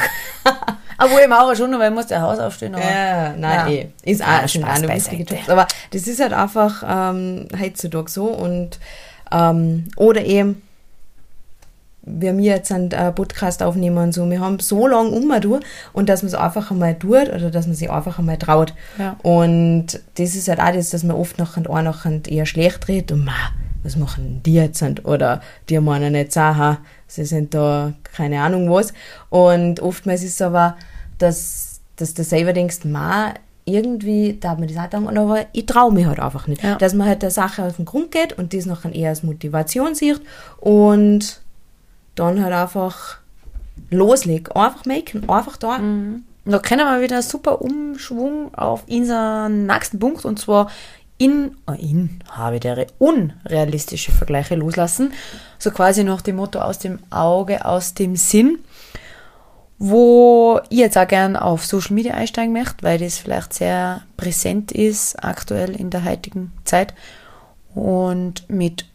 Obwohl, 0.99 1.27
Maurer 1.27 1.57
schon 1.57 1.71
noch, 1.71 1.79
weil 1.79 1.89
du 1.91 1.97
musst 1.97 2.11
ja 2.11 2.21
Haus 2.21 2.39
aufstehen. 2.39 2.75
Aber 2.75 2.85
Ja, 2.85 3.33
nein, 3.37 3.59
Ja. 3.59 3.69
eh. 3.69 3.89
Ist 4.05 4.23
auch, 4.23 4.47
sind 4.47 4.65
auch 4.65 4.69
beiseite. 4.69 4.95
wichtige 4.95 5.35
Jobs. 5.35 5.49
Aber 5.49 5.67
das 5.93 6.07
ist 6.07 6.21
halt 6.21 6.33
einfach 6.33 6.83
ähm, 6.87 7.49
heutzutage 7.61 8.11
so 8.11 8.27
und 8.27 8.79
ähm, 9.33 9.89
oder 9.97 10.25
eben 10.25 10.63
wir 12.05 12.33
mir 12.33 12.55
jetzt 12.55 12.73
einen 12.73 12.91
äh, 12.91 13.13
Podcast 13.13 13.63
aufnehmen 13.63 13.99
und 13.99 14.13
so, 14.13 14.29
wir 14.29 14.41
haben 14.41 14.59
so 14.59 14.87
lange 14.87 15.11
umgetan 15.11 15.61
und 15.93 16.09
dass 16.09 16.23
man 16.23 16.29
es 16.29 16.35
einfach 16.35 16.71
einmal 16.71 16.99
tut 16.99 17.29
oder 17.29 17.51
dass 17.51 17.67
man 17.67 17.77
sich 17.77 17.91
einfach 17.91 18.19
einmal 18.19 18.39
traut. 18.39 18.75
Ja. 18.99 19.17
Und 19.23 20.01
das 20.17 20.35
ist 20.35 20.49
halt 20.49 20.61
auch 20.61 20.73
das, 20.73 20.91
dass 20.91 21.05
man 21.05 21.17
oft 21.17 21.39
noch 21.39 21.57
und 21.57 21.69
noch 21.69 22.05
eher 22.27 22.47
schlecht 22.47 22.89
redet 22.89 23.13
und 23.13 23.25
ma, 23.25 23.33
was 23.85 23.97
machen 23.97 24.41
die 24.45 24.55
jetzt 24.55 24.83
oder 25.05 25.41
die 25.69 25.79
meinen 25.79 26.15
jetzt 26.15 26.37
auch, 26.37 26.57
ha, 26.57 26.79
sie 27.07 27.25
sind 27.25 27.55
da 27.55 27.93
keine 28.03 28.41
Ahnung 28.41 28.71
was. 28.71 28.93
Und 29.31 29.81
oftmals 29.81 30.23
ist 30.23 30.35
es 30.35 30.43
aber, 30.43 30.77
dass, 31.19 31.81
dass 31.97 32.15
du 32.15 32.25
selber 32.25 32.53
denkst, 32.53 32.85
ma, 32.85 33.35
irgendwie 33.65 34.39
darf 34.41 34.59
man 34.59 34.67
das 34.67 34.77
auch 34.77 34.91
sagen, 34.91 35.17
aber 35.17 35.47
ich 35.53 35.67
traue 35.67 35.93
mich 35.93 36.07
halt 36.07 36.19
einfach 36.19 36.49
nicht. 36.49 36.65
Ja. 36.65 36.77
Dass 36.77 36.95
man 36.95 37.07
halt 37.07 37.23
der 37.23 37.31
Sache 37.31 37.63
auf 37.63 37.77
den 37.77 37.85
Grund 37.85 38.11
geht 38.11 38.33
und 38.33 38.55
das 38.55 38.67
noch 38.67 38.85
eher 38.85 39.11
als 39.11 39.23
Motivation 39.23 39.95
sieht 39.95 40.21
und 40.59 41.42
dann 42.15 42.43
halt 42.43 42.53
einfach 42.53 43.19
loslegt. 43.91 44.55
Einfach 44.57 44.85
machen, 44.85 45.29
einfach 45.29 45.57
da. 45.57 45.77
Und 45.77 46.25
da 46.45 46.59
können 46.59 46.87
wir 46.87 47.03
wieder 47.03 47.17
einen 47.17 47.23
super 47.23 47.63
Umschwung 47.63 48.55
auf 48.55 48.85
unseren 48.89 49.67
nächsten 49.67 49.99
Punkt 49.99 50.25
und 50.25 50.39
zwar 50.39 50.71
in, 51.19 51.57
äh, 51.71 51.81
in 51.81 52.19
habe 52.31 52.59
der 52.59 52.87
unrealistische 52.99 54.11
Vergleiche 54.13 54.57
loslassen. 54.57 55.13
So 55.59 55.71
quasi 55.71 56.03
nach 56.03 56.21
dem 56.21 56.37
Motto 56.37 56.59
aus 56.59 56.79
dem 56.79 56.99
Auge, 57.11 57.65
aus 57.65 57.95
dem 57.95 58.17
Sinn. 58.17 58.59
Wo 59.79 60.61
ich 60.69 60.79
jetzt 60.79 60.97
auch 60.97 61.09
gern 61.09 61.37
auf 61.37 61.65
Social 61.67 61.95
Media 61.95 62.15
einsteigen 62.15 62.53
möchte, 62.53 62.83
weil 62.83 62.99
das 62.99 63.19
vielleicht 63.19 63.53
sehr 63.53 64.03
präsent 64.17 64.71
ist 64.71 65.23
aktuell 65.25 65.75
in 65.75 65.91
der 65.91 66.05
heutigen 66.05 66.53
Zeit. 66.65 66.95
Und 67.75 68.49
mit 68.49 68.87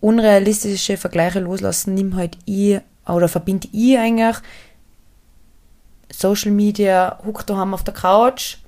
unrealistische 0.00 0.96
Vergleiche 0.96 1.40
loslassen, 1.40 1.94
nimm 1.94 2.16
halt 2.16 2.38
ich 2.44 2.80
oder 3.06 3.28
verbinde 3.28 3.68
ich 3.72 3.98
eigentlich. 3.98 4.36
Social 6.12 6.50
Media, 6.50 7.18
huck 7.24 7.46
daheim 7.46 7.74
auf 7.74 7.84
der 7.84 7.94
Couch, 7.94 8.58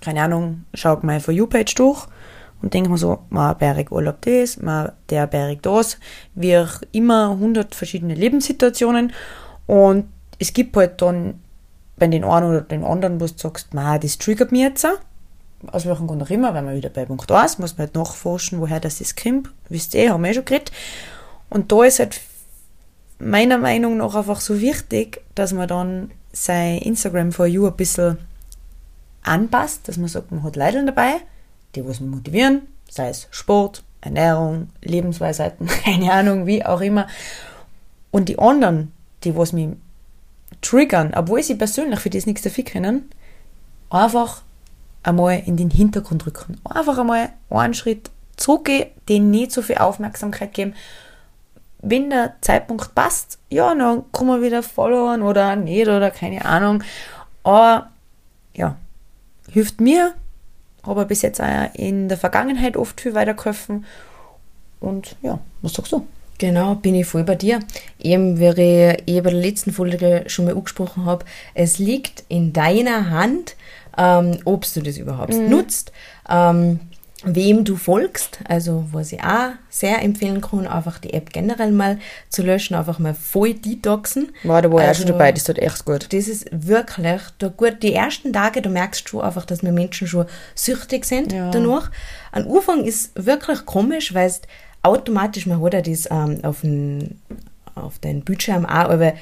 keine 0.00 0.22
Ahnung, 0.22 0.64
schau 0.74 0.98
meine 1.02 1.20
For 1.20 1.34
You-Page 1.34 1.74
durch 1.74 2.06
und 2.62 2.74
denke 2.74 2.90
mir 2.90 2.98
so, 2.98 3.18
ma 3.30 3.52
Berg 3.54 3.90
Urlaub 3.90 4.22
das, 4.22 4.58
ma 4.58 4.92
der 5.10 5.26
Berg 5.26 5.62
das, 5.62 5.98
wie 6.34 6.56
auch 6.56 6.80
immer 6.92 7.32
100 7.32 7.74
verschiedene 7.74 8.14
Lebenssituationen. 8.14 9.12
Und 9.66 10.08
es 10.38 10.52
gibt 10.52 10.76
halt 10.76 11.02
dann 11.02 11.40
bei 11.96 12.06
den 12.06 12.24
einen 12.24 12.48
oder 12.48 12.60
den 12.62 12.84
anderen, 12.84 13.20
wo 13.20 13.26
du 13.26 13.32
sagst, 13.36 13.68
das 13.72 14.18
triggert 14.18 14.52
mich 14.52 14.62
jetzt 14.62 14.84
auch. 14.86 14.98
Aus 15.70 15.86
welchem 15.86 16.06
Grund 16.06 16.22
auch 16.22 16.30
immer, 16.30 16.54
wenn 16.54 16.64
man 16.64 16.76
wieder 16.76 16.90
bei 16.90 17.04
Punkt 17.04 17.30
1, 17.30 17.58
muss 17.58 17.76
man 17.76 17.86
halt 17.86 17.94
nachforschen, 17.94 18.60
woher 18.60 18.80
das 18.80 19.00
ist 19.00 19.20
kommt, 19.20 19.50
wisst 19.68 19.94
ihr, 19.94 20.12
haben 20.12 20.22
wir 20.22 20.30
eh 20.30 20.34
schon 20.34 20.44
geredet 20.44 20.72
und 21.50 21.70
da 21.70 21.84
ist 21.84 21.98
halt 21.98 22.20
meiner 23.18 23.58
Meinung 23.58 23.96
nach 23.96 24.14
einfach 24.14 24.40
so 24.40 24.60
wichtig, 24.60 25.22
dass 25.34 25.52
man 25.52 25.68
dann 25.68 26.10
sein 26.32 26.78
Instagram 26.78 27.32
for 27.32 27.46
You 27.46 27.66
ein 27.66 27.76
bisschen 27.76 28.18
anpasst, 29.22 29.88
dass 29.88 29.96
man 29.96 30.08
sagt, 30.08 30.30
man 30.32 30.42
hat 30.42 30.56
Leute 30.56 30.84
dabei, 30.84 31.14
die 31.74 31.86
was 31.86 32.00
motivieren, 32.00 32.62
sei 32.90 33.08
es 33.08 33.28
Sport, 33.30 33.82
Ernährung, 34.00 34.68
Lebensweisheiten, 34.82 35.66
keine 35.84 36.12
Ahnung, 36.12 36.46
wie 36.46 36.64
auch 36.64 36.80
immer. 36.80 37.06
Und 38.10 38.28
die 38.28 38.38
anderen, 38.38 38.92
die 39.24 39.36
was 39.36 39.52
mich 39.52 39.70
triggern, 40.60 41.12
obwohl 41.14 41.42
sie 41.42 41.54
persönlich 41.54 42.00
für 42.00 42.10
das 42.10 42.26
nichts 42.26 42.42
dafür 42.42 42.64
können, 42.64 43.10
einfach 43.90 44.42
einmal 45.04 45.42
in 45.46 45.56
den 45.56 45.70
Hintergrund 45.70 46.26
rücken. 46.26 46.60
Einfach 46.64 46.98
einmal 46.98 47.30
einen 47.50 47.74
Schritt 47.74 48.10
zurückgehen, 48.36 48.88
denen 49.08 49.30
nicht 49.30 49.52
so 49.52 49.62
viel 49.62 49.78
Aufmerksamkeit 49.78 50.52
geben. 50.52 50.74
Wenn 51.80 52.10
der 52.10 52.34
Zeitpunkt 52.40 52.94
passt, 52.94 53.38
ja, 53.50 53.74
dann 53.74 54.04
kann 54.12 54.26
man 54.26 54.42
wieder 54.42 54.62
followen 54.62 55.22
oder 55.22 55.54
nicht 55.54 55.86
oder 55.86 56.10
keine 56.10 56.44
Ahnung. 56.44 56.82
Aber 57.42 57.90
ja, 58.54 58.76
hilft 59.50 59.80
mir, 59.80 60.14
habe 60.82 61.04
bis 61.06 61.22
jetzt 61.22 61.40
auch 61.40 61.74
in 61.74 62.08
der 62.08 62.18
Vergangenheit 62.18 62.76
oft 62.76 63.00
viel 63.00 63.14
weitergeholfen. 63.14 63.84
Und 64.80 65.16
ja, 65.22 65.38
was 65.62 65.74
sagst 65.74 65.92
du? 65.92 66.06
Genau, 66.38 66.74
bin 66.74 66.94
ich 66.94 67.06
voll 67.06 67.24
bei 67.24 67.34
dir. 67.36 67.60
Eben, 67.98 68.38
wie 68.40 68.48
ich 68.48 69.08
eh 69.08 69.20
bei 69.20 69.30
der 69.30 69.40
letzten 69.40 69.72
Folge 69.72 70.24
schon 70.26 70.46
mal 70.46 70.56
angesprochen 70.56 71.04
habe, 71.04 71.24
es 71.54 71.78
liegt 71.78 72.24
in 72.28 72.52
deiner 72.52 73.10
Hand, 73.10 73.56
ähm, 73.96 74.38
ob 74.44 74.64
du 74.72 74.80
das 74.82 74.96
überhaupt 74.98 75.32
nutzt, 75.34 75.92
ähm, 76.28 76.80
wem 77.22 77.64
du 77.64 77.76
folgst. 77.76 78.40
Also, 78.48 78.84
was 78.90 79.12
ich 79.12 79.22
auch 79.22 79.52
sehr 79.70 80.02
empfehlen 80.02 80.40
kann, 80.40 80.66
einfach 80.66 80.98
die 80.98 81.14
App 81.14 81.32
generell 81.32 81.70
mal 81.70 81.98
zu 82.28 82.42
löschen, 82.42 82.74
einfach 82.74 82.98
mal 82.98 83.14
voll 83.14 83.54
detoxen. 83.54 84.32
War 84.42 84.60
da 84.60 84.70
war 84.70 84.80
ich 84.80 84.84
auch 84.84 84.88
Also, 84.88 85.02
schon 85.04 85.12
dabei, 85.12 85.30
das 85.32 85.44
tut 85.44 85.58
echt 85.58 85.84
gut. 85.84 86.12
Das 86.12 86.26
ist 86.28 86.46
wirklich 86.50 87.20
da 87.38 87.48
gut. 87.48 87.82
Die 87.82 87.94
ersten 87.94 88.32
Tage, 88.32 88.60
da 88.60 88.68
merkst 88.68 89.10
du 89.12 89.20
einfach, 89.20 89.46
dass 89.46 89.62
wir 89.62 89.72
Menschen 89.72 90.08
schon 90.08 90.26
süchtig 90.56 91.04
sind 91.04 91.32
Ja. 91.32 91.50
danach. 91.50 91.90
Am 92.32 92.50
Anfang 92.50 92.84
ist 92.84 93.12
wirklich 93.14 93.64
komisch, 93.64 94.12
weil 94.12 94.26
es 94.26 94.42
automatisch, 94.84 95.46
man 95.46 95.60
hat 95.62 95.74
ja 95.74 95.80
das 95.82 96.08
ähm, 96.10 96.40
auf 96.42 96.60
dem 96.60 97.16
auf 97.74 97.98
den 97.98 98.22
Bildschirm 98.22 98.66
auch, 98.66 98.90
aber 98.90 99.14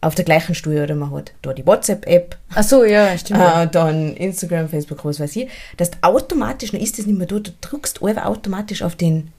auf 0.00 0.14
der 0.14 0.24
gleichen 0.24 0.54
Stuhl 0.54 0.78
oder 0.78 0.94
man 0.94 1.12
hat 1.12 1.32
da 1.42 1.52
die 1.52 1.66
WhatsApp-App, 1.66 2.36
Ach 2.54 2.62
so, 2.62 2.84
ja, 2.84 3.16
stimmt. 3.18 3.40
äh, 3.40 3.68
dann 3.68 4.14
Instagram, 4.16 4.68
Facebook, 4.68 5.04
was 5.04 5.20
weiß 5.20 5.36
ich, 5.36 5.48
dass 5.76 5.90
automatisch, 6.00 6.72
dann 6.72 6.80
ist 6.80 6.98
das 6.98 7.06
nicht 7.06 7.18
mehr 7.18 7.26
da, 7.26 7.38
du 7.38 7.50
drückst 7.60 8.02
einfach 8.02 8.24
automatisch 8.24 8.82
auf 8.82 8.96
den 8.96 9.30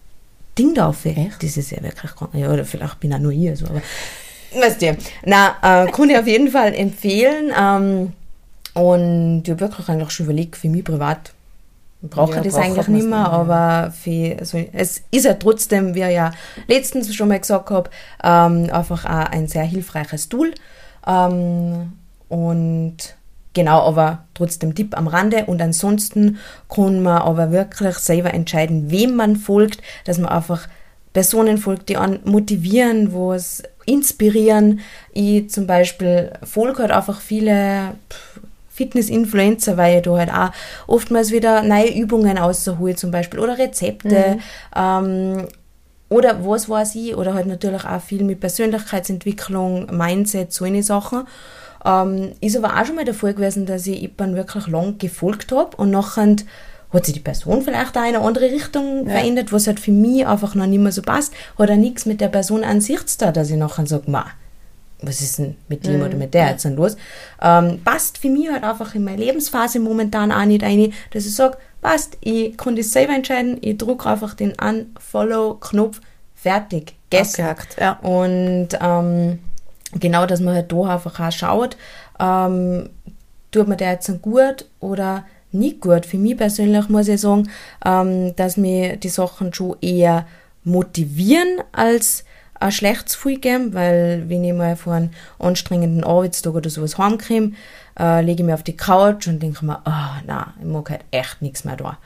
Ding 0.58 0.74
da 0.76 0.88
auf. 0.88 1.04
Echt? 1.06 1.42
Das 1.42 1.58
ist 1.58 1.72
ja 1.72 1.82
wirklich 1.82 2.12
krank. 2.12 2.32
Ja, 2.34 2.52
oder 2.52 2.64
vielleicht 2.64 3.00
bin 3.00 3.14
auch 3.14 3.20
nur 3.20 3.32
ich 3.32 3.58
so, 3.58 3.66
aber 3.66 3.82
weißt 4.54 4.82
du. 4.82 4.98
Na, 5.26 5.56
äh, 5.64 5.92
kann 5.92 6.10
ich 6.10 6.18
auf 6.18 6.28
jeden 6.28 6.50
Fall 6.50 6.74
empfehlen. 6.76 7.52
Ähm, 7.58 8.14
und 8.74 9.44
ich 9.44 9.50
habe 9.50 9.62
wirklich 9.62 9.90
eigentlich 9.90 10.12
schon 10.12 10.26
überlegt, 10.28 10.56
für 10.56 10.70
mich 10.70 10.84
privat 10.84 11.34
brauche 12.02 12.36
Ja, 12.36 12.42
das 12.42 12.54
braucht 12.54 12.66
eigentlich 12.66 12.88
nicht 12.88 13.08
mehr, 13.08 13.20
mehr, 13.20 13.30
aber 13.30 13.92
für, 13.92 14.38
also, 14.40 14.58
es 14.74 15.04
ist 15.12 15.26
ja 15.26 15.34
trotzdem, 15.36 15.96
wie 15.96 16.02
ich 16.02 16.16
ja 16.16 16.32
letztens 16.68 17.14
schon 17.14 17.28
mal 17.28 17.40
gesagt 17.40 17.70
habe, 17.70 17.90
ähm, 18.24 18.70
einfach 18.72 19.06
auch 19.06 19.32
ein 19.32 19.48
sehr 19.48 19.64
hilfreiches 19.64 20.30
Tool. 20.30 20.54
Ähm, 21.06 21.94
und 22.30 22.98
genau, 23.54 23.82
aber 23.82 24.26
trotzdem 24.34 24.76
Tipp 24.76 24.98
am 24.98 25.08
Rande. 25.08 25.46
Und 25.46 25.62
ansonsten 25.62 26.40
kann 26.70 27.02
man 27.02 27.22
aber 27.22 27.52
wirklich 27.52 27.98
selber 27.98 28.34
entscheiden, 28.34 28.90
wem 28.90 29.16
man 29.16 29.36
folgt, 29.36 29.82
dass 30.06 30.18
man 30.18 30.32
einfach 30.32 30.68
Personen 31.14 31.58
folgt, 31.58 31.90
die 31.90 31.98
an 31.98 32.20
motivieren, 32.24 33.12
wo 33.12 33.34
es 33.34 33.64
inspirieren. 33.86 34.80
Ich 35.12 35.50
zum 35.50 35.68
Beispiel 35.68 36.32
folge 36.44 36.84
halt 36.84 36.92
einfach 36.92 37.20
viele 37.20 37.96
pff, 38.10 38.40
Fitness-Influencer, 38.82 39.78
weil 39.78 39.98
ich 39.98 40.04
da 40.04 40.18
halt 40.18 40.32
auch 40.32 40.52
oftmals 40.88 41.32
wieder 41.32 41.62
neue 41.62 41.94
Übungen 41.94 42.38
außerhole 42.38 42.96
zum 42.96 43.12
Beispiel 43.12 43.40
oder 43.40 43.58
Rezepte. 43.58 44.38
Ähm, 44.76 45.48
oder 46.10 46.46
was 46.46 46.68
weiß 46.68 46.96
ich, 46.96 47.16
oder 47.16 47.34
halt 47.34 47.48
natürlich 47.48 47.86
auch 47.86 48.02
viel 48.02 48.24
mit 48.24 48.42
Persönlichkeitsentwicklung, 48.42 49.96
Mindset, 49.96 50.52
so 50.52 50.66
eine 50.66 50.84
Sachen. 50.84 51.24
Ähm, 51.86 52.34
ist 52.42 52.58
aber 52.58 52.80
auch 52.80 52.86
schon 52.86 52.96
mal 52.96 53.06
der 53.06 53.14
Fall 53.14 53.34
gewesen, 53.34 53.66
dass 53.66 53.88
ich 53.88 54.02
jemandem 54.02 54.36
wirklich 54.36 54.68
lang 54.68 54.98
gefolgt 54.98 55.52
habe 55.52 55.78
und 55.78 55.90
nachher 55.90 56.36
hat 56.92 57.06
sich 57.06 57.14
die 57.14 57.22
Person 57.22 57.62
vielleicht 57.62 57.98
auch 57.98 58.02
in 58.02 58.16
eine 58.16 58.20
andere 58.20 58.52
Richtung 58.52 59.06
verändert, 59.08 59.54
was 59.54 59.68
halt 59.68 59.80
für 59.80 59.92
mich 59.92 60.28
einfach 60.28 60.54
noch 60.56 60.68
nicht 60.68 60.82
mehr 60.82 60.92
so 60.92 61.02
passt, 61.02 61.34
hat 61.58 61.72
auch 61.72 61.76
nichts 61.76 62.06
mit 62.06 62.20
der 62.20 62.28
Person 62.28 62.64
an 62.64 62.82
sich 62.82 63.06
zu 63.06 63.18
tun, 63.18 63.34
dass 63.34 63.50
ich 63.50 63.56
nachher 63.56 63.88
sage, 63.88 64.12
was 65.02 65.22
ist 65.22 65.40
denn 65.40 65.56
mit 65.68 65.86
dem 65.86 66.02
oder 66.02 66.16
mit 66.16 66.34
der 66.34 66.52
jetzt 66.52 66.66
denn 66.66 66.76
los? 66.76 66.96
Ähm, 67.42 67.82
passt 67.84 68.18
für 68.18 68.30
mich 68.30 68.50
halt 68.50 68.64
einfach 68.64 68.94
in 68.96 69.04
meine 69.04 69.24
Lebensphase 69.24 69.80
momentan 69.80 70.32
auch 70.32 70.46
nicht 70.46 70.64
ein, 70.64 70.94
dass 71.12 71.26
ich 71.26 71.36
sage, 71.36 71.58
passt, 71.82 72.18
ich 72.22 72.56
kann 72.58 72.76
das 72.76 72.92
selber 72.92 73.14
entscheiden, 73.14 73.58
ich 73.62 73.78
drücke 73.78 74.10
einfach 74.10 74.34
den 74.36 74.54
Unfollow-Knopf, 74.54 76.00
fertig. 76.36 76.94
Abgehakt, 77.14 77.78
ja. 77.80 77.94
Und 78.02 78.70
ähm, 78.80 79.40
genau, 80.00 80.26
dass 80.26 80.40
man 80.40 80.56
halt 80.56 80.72
da 80.72 80.82
einfach 80.96 81.20
auch 81.20 81.32
schaut, 81.32 81.78
ähm, 82.20 82.90
tut 83.52 83.68
mir 83.68 83.78
der 83.78 83.92
jetzt 83.92 84.22
gut 84.22 84.66
oder 84.80 85.26
nicht 85.52 85.82
gut. 85.82 86.06
Für 86.06 86.18
mich 86.18 86.38
persönlich 86.38 86.88
muss 86.90 87.08
ich 87.08 87.22
sagen, 87.22 87.50
ähm, 87.86 88.36
dass 88.36 88.58
mir 88.58 88.96
die 88.96 89.10
Sachen 89.10 89.54
schon 89.54 89.76
eher 89.82 90.26
motivieren 90.64 91.62
als 91.72 92.24
ein 92.62 92.72
schlechtes 92.72 93.16
Gefühl 93.16 93.40
geben, 93.40 93.74
weil 93.74 94.26
wenn 94.28 94.44
ich 94.44 94.54
mal 94.54 94.76
vor 94.76 94.94
einem 94.94 95.10
anstrengenden 95.40 96.04
Arbeitstag 96.04 96.54
oder 96.54 96.70
sowas 96.70 96.98
heimkomme, 96.98 97.54
äh, 98.00 98.22
lege 98.22 98.42
ich 98.42 98.46
mich 98.46 98.54
auf 98.54 98.64
die 98.64 98.78
Couch 98.78 99.28
und 99.28 99.42
denke 99.42 99.66
mir, 99.66 99.82
oh, 99.86 100.24
nein, 100.26 100.46
ich 100.60 100.66
mag 100.66 100.90
halt 100.90 101.02
echt 101.12 101.42
nichts 101.42 101.64
mehr 101.64 101.76
da. 101.76 101.98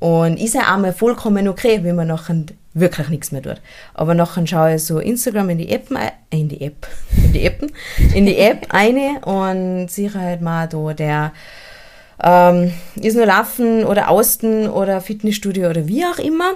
Und 0.00 0.38
ist 0.38 0.54
ja 0.54 0.74
auch 0.74 0.78
mal 0.78 0.92
vollkommen 0.92 1.48
okay, 1.48 1.80
wenn 1.82 1.96
man 1.96 2.08
nachher 2.08 2.44
wirklich 2.72 3.08
nichts 3.08 3.32
mehr 3.32 3.42
tut. 3.42 3.60
Aber 3.94 4.14
nachher 4.14 4.46
schaue 4.46 4.76
ich 4.76 4.84
so 4.84 4.98
Instagram 5.00 5.50
in 5.50 5.58
die 5.58 5.70
App, 5.70 5.90
äh, 5.90 6.10
in 6.36 6.48
die 6.48 6.60
App, 6.62 6.86
in 7.16 7.32
die 7.32 7.46
Appen, 7.46 7.72
in 8.14 8.26
die 8.26 8.38
App 8.38 8.66
eine 8.70 9.20
und 9.24 9.90
sehe 9.90 10.12
halt 10.14 10.40
mal 10.40 10.68
da 10.68 10.94
der 10.94 11.32
ähm, 12.22 12.72
ist 12.96 13.16
nur 13.16 13.26
Laufen 13.26 13.84
oder 13.84 14.08
Austen 14.08 14.68
oder 14.68 15.00
Fitnessstudio 15.00 15.70
oder 15.70 15.86
wie 15.86 16.04
auch 16.04 16.18
immer, 16.18 16.54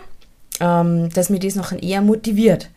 ähm, 0.60 1.08
dass 1.10 1.30
mir 1.30 1.38
das 1.38 1.54
nachher 1.54 1.82
eher 1.82 2.02
motiviert. 2.02 2.68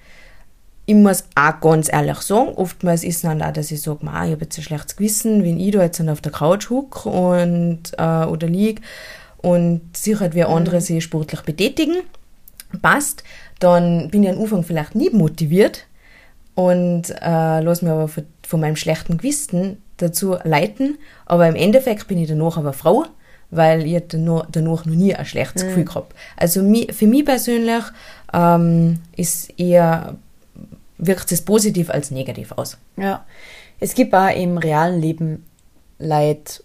Ich 0.88 0.95
muss 0.95 1.24
auch 1.36 1.60
ganz 1.62 1.91
ehrlich 1.91 2.19
sagen, 2.19 2.50
oftmals 2.56 3.04
ist 3.04 3.17
es 3.17 3.21
dann 3.24 3.41
auch, 3.41 3.52
dass 3.52 3.71
ich 3.71 3.82
sage, 3.82 4.00
ich 4.04 4.08
habe 4.10 4.38
jetzt 4.41 4.58
ein 4.58 4.63
schlechtes 4.63 4.95
Gewissen, 4.95 5.43
wenn 5.43 5.60
ich 5.60 5.71
da 5.71 5.82
jetzt 5.82 6.00
dann 6.00 6.10
auf 6.10 6.21
der 6.21 6.32
Couch 6.32 6.69
huck 6.69 7.06
und, 7.06 7.91
äh, 7.98 8.26
oder 8.26 8.48
lieg 8.48 8.82
und 9.38 9.82
sehe 9.98 10.19
halt, 10.19 10.36
wie 10.36 10.43
andere 10.43 10.82
sich 10.82 11.04
sportlich 11.04 11.41
betätigen, 11.41 11.95
passt, 12.82 13.24
dann 13.60 14.10
bin 14.10 14.24
ich 14.24 14.30
am 14.30 14.39
Anfang 14.39 14.63
vielleicht 14.63 14.95
nie 14.95 15.10
motiviert 15.10 15.86
und 16.56 17.10
äh, 17.21 17.62
lasse 17.62 17.86
mich 17.86 17.91
aber 17.91 18.08
von, 18.08 18.26
von 18.48 18.60
meinem 18.60 18.76
schlechten 18.76 19.17
Gewissen 19.17 19.78
dazu 19.98 20.38
leiten. 20.43 20.98
Aber 21.26 21.48
im 21.48 21.56
Endeffekt 21.56 22.08
bin 22.08 22.17
ich 22.17 22.28
danach 22.28 22.58
aber 22.58 22.74
froh, 22.74 23.06
weil 23.52 23.86
ich 23.86 24.04
danach, 24.08 24.48
danach 24.52 24.86
noch 24.86 24.95
nie 24.95 25.15
ein 25.15 25.26
schlechtes 25.26 25.63
Gefühl 25.63 25.86
gehabt. 25.86 26.13
Also 26.38 26.62
für 26.91 27.08
mich 27.08 27.26
persönlich 27.26 27.84
ähm, 28.34 29.00
ist 29.15 29.58
eher, 29.60 30.15
wirkt 30.97 31.31
es 31.31 31.41
positiv 31.41 31.89
als 31.89 32.12
negativ 32.12 32.51
aus. 32.53 32.77
Ja. 32.97 33.25
Es 33.79 33.93
gibt 33.95 34.13
auch 34.13 34.29
im 34.29 34.58
realen 34.58 35.01
Leben 35.01 35.45
Leid, 35.99 36.63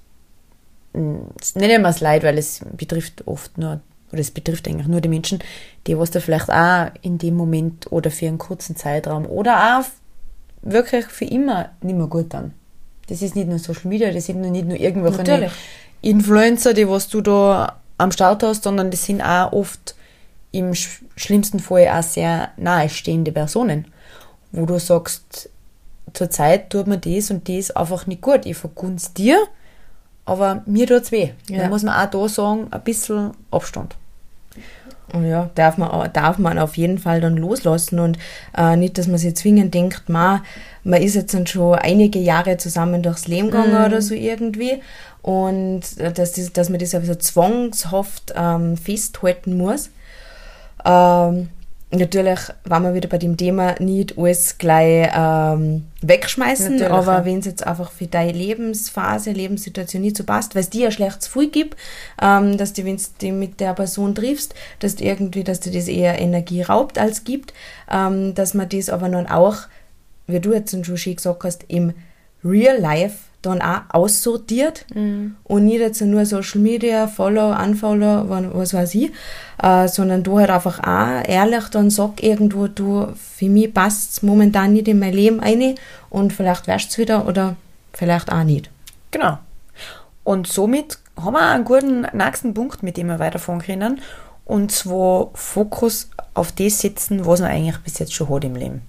mh, 0.93 1.21
nennen 1.55 1.83
wir 1.83 1.89
es 1.89 2.01
Leid, 2.01 2.23
weil 2.23 2.39
es 2.39 2.61
betrifft 2.77 3.27
oft 3.27 3.59
nur, 3.59 3.81
oder 4.13 4.21
es 4.21 4.31
betrifft 4.31 4.69
eigentlich 4.69 4.89
nur 4.89 5.01
die 5.01 5.09
Menschen, 5.09 5.41
die 5.87 5.99
was 5.99 6.11
da 6.11 6.21
vielleicht 6.21 6.51
auch 6.51 6.91
in 7.03 7.19
dem 7.19 7.37
Moment 7.37 7.91
oder 7.91 8.11
für 8.11 8.27
einen 8.27 8.39
kurzen 8.39 8.77
Zeitraum 8.77 9.27
oder 9.27 9.81
auch 9.81 9.85
wirklich 10.63 11.07
für 11.07 11.25
immer 11.25 11.71
nicht 11.81 11.97
mehr 11.97 12.07
gut 12.07 12.35
dann. 12.35 12.53
Das 13.09 13.23
ist 13.23 13.35
nicht 13.35 13.49
nur 13.49 13.59
Social 13.59 13.89
Media, 13.89 14.13
das 14.13 14.27
sind 14.27 14.41
nur 14.41 14.51
nicht 14.51 14.67
nur 14.67 14.79
irgendwelche 14.79 15.19
Natürlich. 15.19 15.53
Influencer, 16.03 16.75
die 16.75 16.89
was 16.89 17.09
du 17.09 17.21
da 17.21 17.81
am 17.99 18.13
Start 18.13 18.43
hast, 18.43 18.63
sondern 18.63 18.91
das 18.91 19.05
sind 19.05 19.21
auch 19.21 19.53
oft 19.53 19.95
im 20.53 20.75
sch 20.75 21.03
schlimmsten 21.17 21.59
Fall 21.59 21.89
auch 21.89 22.03
sehr 22.03 22.51
nahestehende 22.57 23.33
Personen, 23.33 23.87
wo 24.53 24.67
du 24.67 24.79
sagst, 24.79 25.51
zurzeit 26.13 26.71
tut 26.71 26.87
mir 26.87 26.99
das 26.99 27.31
und 27.31 27.49
das 27.49 27.71
einfach 27.71 28.07
nicht 28.07 28.23
gut. 28.23 28.47
Ich 28.47 28.57
vergunst 28.57 29.19
dir, 29.19 29.39
aber 30.25 30.63
mir 30.67 30.87
tut's 30.87 31.13
weh. 31.13 31.31
Ja. 31.49 31.63
Da 31.63 31.69
muss 31.69 31.83
man 31.83 31.95
auch 31.95 32.11
da 32.11 32.29
sagen, 32.29 32.69
ein 32.71 32.83
bisschen 32.83 33.33
Abstand. 33.51 33.97
Und 35.13 35.27
ja, 35.27 35.51
darf 35.55 35.77
man, 35.77 36.13
darf 36.13 36.39
man 36.39 36.59
auf 36.59 36.77
jeden 36.77 36.99
Fall 36.99 37.21
dann 37.21 37.37
loslassen 37.37 37.99
und 37.99 38.19
äh, 38.57 38.77
nicht, 38.77 38.97
dass 38.97 39.09
man 39.09 39.19
sich 39.19 39.35
zwingend 39.35 39.75
denkt, 39.75 40.09
ma, 40.09 40.43
man 40.85 41.03
ist 41.03 41.17
jetzt 41.17 41.35
dann 41.35 41.47
schon 41.47 41.75
einige 41.75 42.21
Jahre 42.21 42.57
zusammen 42.59 43.03
durchs 43.03 43.27
Leben 43.27 43.51
gegangen 43.51 43.85
oder 43.85 44.03
so 44.03 44.15
irgendwie 44.15 44.81
und 45.23 45.83
äh, 45.99 46.13
dass, 46.13 46.33
das, 46.33 46.53
dass 46.53 46.69
man 46.69 46.79
das 46.79 46.95
also 46.95 47.15
zwangshaft 47.15 48.35
ähm, 48.37 48.77
festhalten 48.77 49.57
muss. 49.57 49.91
Ähm, 50.85 51.49
natürlich 51.93 52.39
waren 52.65 52.85
wir 52.85 52.95
wieder 52.95 53.09
bei 53.09 53.19
dem 53.19 53.37
Thema 53.37 53.75
nicht 53.81 54.17
alles 54.17 54.59
gleich 54.59 55.11
ähm, 55.15 55.87
wegschmeißen, 56.03 56.77
Natürlich, 56.77 56.93
aber 56.93 57.13
ja. 57.19 57.25
wenn 57.25 57.41
es 57.41 57.47
jetzt 57.47 57.67
einfach 57.67 57.91
für 57.91 58.07
deine 58.07 58.33
Lebensphase, 58.33 59.33
Lebenssituation 59.33 60.03
nicht 60.03 60.17
so 60.17 60.25
passt, 60.25 60.55
weil 60.55 60.63
es 60.63 60.71
dir 60.71 60.87
ein 60.87 60.93
schlechtes 60.93 61.27
Gefühl 61.27 61.49
gibt, 61.49 61.77
ähm, 62.23 62.57
dass 62.57 62.73
du, 62.73 62.85
wenn 62.85 63.01
du 63.21 63.33
mit 63.33 63.59
der 63.61 63.75
Person 63.75 64.15
triffst, 64.15 64.55
dass 64.79 64.97
du 64.97 65.05
irgendwie, 65.05 65.43
dass 65.43 65.61
dir 65.61 65.73
das 65.73 65.89
eher 65.89 66.21
Energie 66.21 66.63
raubt 66.63 66.99
als 66.99 67.25
gibt, 67.25 67.53
ähm, 67.91 68.35
dass 68.35 68.55
man 68.55 68.69
das 68.69 68.89
aber 68.89 69.09
dann 69.09 69.27
auch, 69.27 69.57
wie 70.29 70.41
du 70.41 70.53
jetzt 70.53 70.71
schon 70.71 70.85
schön 70.97 71.17
gesagt 71.17 71.43
hast, 71.43 71.65
im 71.69 71.93
Real 72.45 72.79
Life 72.79 73.30
dann 73.43 73.63
auch 73.63 73.81
aussortiert 73.91 74.85
und 75.45 75.65
nicht 75.65 75.81
jetzt 75.81 76.01
nur 76.03 76.27
Social 76.27 76.61
Media, 76.61 77.07
Follow, 77.07 77.53
Unfollow, 77.57 78.29
wa- 78.29 78.51
was 78.53 78.75
weiß 78.75 78.95
ich, 78.97 79.11
äh, 79.63 79.89
sondern 79.89 80.23
du 80.23 80.39
halt 80.39 80.51
einfach 80.51 80.79
auch 80.81 81.27
ehrlich 81.29 81.65
dann 81.71 81.91
sag 81.91 82.23
irgendwo, 82.23 82.67
du, 82.67 83.09
für 83.17 83.49
mich 83.49 83.73
passt 83.73 84.23
momentan 84.23 84.73
nicht 84.75 84.89
in 84.89 84.99
mein 84.99 85.15
Leben 85.15 85.41
ein 85.41 85.77
und 86.11 86.33
vielleicht 86.33 86.67
wärst 86.67 86.93
du 86.97 87.03
wieder 87.03 87.27
oder 87.27 87.57
vielleicht 87.93 88.31
auch 88.31 88.45
nicht. 88.45 88.71
Genau. 89.11 89.39
Und 90.25 90.47
somit 90.47 90.99
haben 91.17 91.33
wir 91.35 91.41
einen 91.43 91.65
guten 91.65 92.07
nächsten 92.13 92.53
Punkt, 92.55 92.83
mit 92.83 92.97
dem 92.97 93.07
wir 93.09 93.19
weiterfahren 93.19 93.63
können. 93.63 94.01
Und 94.45 94.73
zwar 94.73 95.31
Fokus 95.35 96.11
auf 96.35 96.53
das 96.53 96.81
setzen, 96.81 97.25
was 97.25 97.41
man 97.41 97.51
eigentlich 97.51 97.79
bis 97.79 97.99
jetzt 97.99 98.13
schon 98.15 98.29
hat 98.29 98.45
im 98.45 98.55
Leben. 98.57 98.83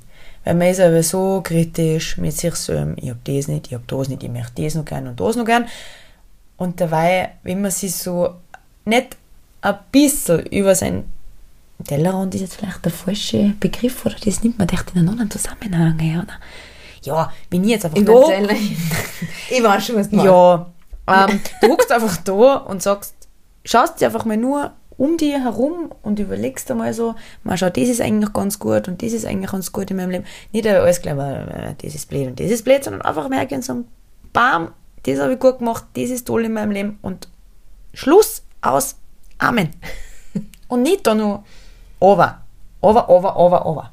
Weil 0.43 0.55
man 0.55 0.67
ist 0.69 0.79
aber 0.79 1.03
so 1.03 1.41
kritisch 1.43 2.17
mit 2.17 2.35
sich 2.35 2.55
selbst, 2.55 2.97
ich 2.97 3.09
hab 3.09 3.23
das 3.23 3.47
nicht, 3.47 3.67
ich 3.67 3.73
hab 3.73 3.87
das 3.87 4.09
nicht, 4.09 4.23
ich 4.23 4.29
möchte 4.29 4.63
das 4.63 4.75
noch 4.75 4.85
gern 4.85 5.07
und 5.07 5.19
das 5.19 5.35
noch 5.35 5.45
gern. 5.45 5.65
Und 6.57 6.81
dabei, 6.81 7.33
wenn 7.43 7.61
man 7.61 7.71
sich 7.71 7.93
so 7.95 8.35
nicht 8.85 9.17
ein 9.61 9.77
bisschen 9.91 10.45
über 10.47 10.75
sein 10.75 11.05
Tellerrand 11.83 12.35
ist 12.35 12.41
jetzt 12.41 12.55
vielleicht 12.55 12.85
der 12.85 12.91
falsche 12.91 13.53
Begriff, 13.59 14.05
oder 14.05 14.15
das 14.23 14.43
nimmt 14.43 14.59
man 14.59 14.69
echt 14.69 14.91
in 14.91 14.99
einen 14.99 15.09
anderen 15.09 15.31
Zusammenhang 15.31 15.97
her, 15.99 16.23
oder? 16.23 16.33
Ja, 17.03 17.33
wenn 17.49 17.63
ich 17.63 17.71
jetzt 17.71 17.85
einfach 17.85 18.03
da 18.03 18.13
ich 19.49 19.63
weiß 19.63 19.85
schon, 19.85 19.95
was 19.95 20.09
du 20.09 20.15
meinst. 20.17 20.27
ja, 20.27 20.71
ähm, 21.07 21.39
du 21.61 21.67
hockst 21.69 21.91
einfach 21.91 22.17
da 22.17 22.55
und 22.57 22.83
sagst, 22.83 23.15
schaust 23.65 23.99
dir 23.99 24.05
einfach 24.05 24.25
mal 24.25 24.37
nur 24.37 24.71
um 25.01 25.17
dir 25.17 25.43
herum 25.43 25.89
und 26.03 26.19
überlegst 26.19 26.69
einmal 26.69 26.93
so, 26.93 27.15
mal 27.43 27.57
schau, 27.57 27.71
das 27.71 27.89
ist 27.89 28.01
eigentlich 28.01 28.33
ganz 28.33 28.59
gut 28.59 28.87
und 28.87 29.01
das 29.01 29.13
ist 29.13 29.25
eigentlich 29.25 29.49
ganz 29.49 29.71
gut 29.71 29.89
in 29.89 29.97
meinem 29.97 30.11
Leben. 30.11 30.25
Nicht 30.51 30.67
alles 30.67 31.01
gleich, 31.01 31.17
äh, 31.17 31.73
das 31.81 31.95
ist 31.95 32.07
blöd 32.07 32.27
und 32.27 32.39
das 32.39 32.51
ist 32.51 32.63
blöd, 32.63 32.83
sondern 32.83 33.01
einfach 33.01 33.27
merken 33.27 33.63
so, 33.63 33.83
bam, 34.31 34.75
das 35.01 35.19
habe 35.19 35.33
ich 35.33 35.39
gut 35.39 35.57
gemacht, 35.57 35.85
das 35.95 36.11
ist 36.11 36.27
toll 36.27 36.45
in 36.45 36.53
meinem 36.53 36.69
Leben 36.69 36.99
und 37.01 37.29
Schluss 37.95 38.43
aus, 38.61 38.95
Amen. 39.39 39.71
und 40.67 40.83
nicht 40.83 41.07
da 41.07 41.15
nur 41.15 41.45
over, 41.99 42.43
over, 42.81 43.09
over, 43.09 43.35
over, 43.37 43.65
over. 43.65 43.91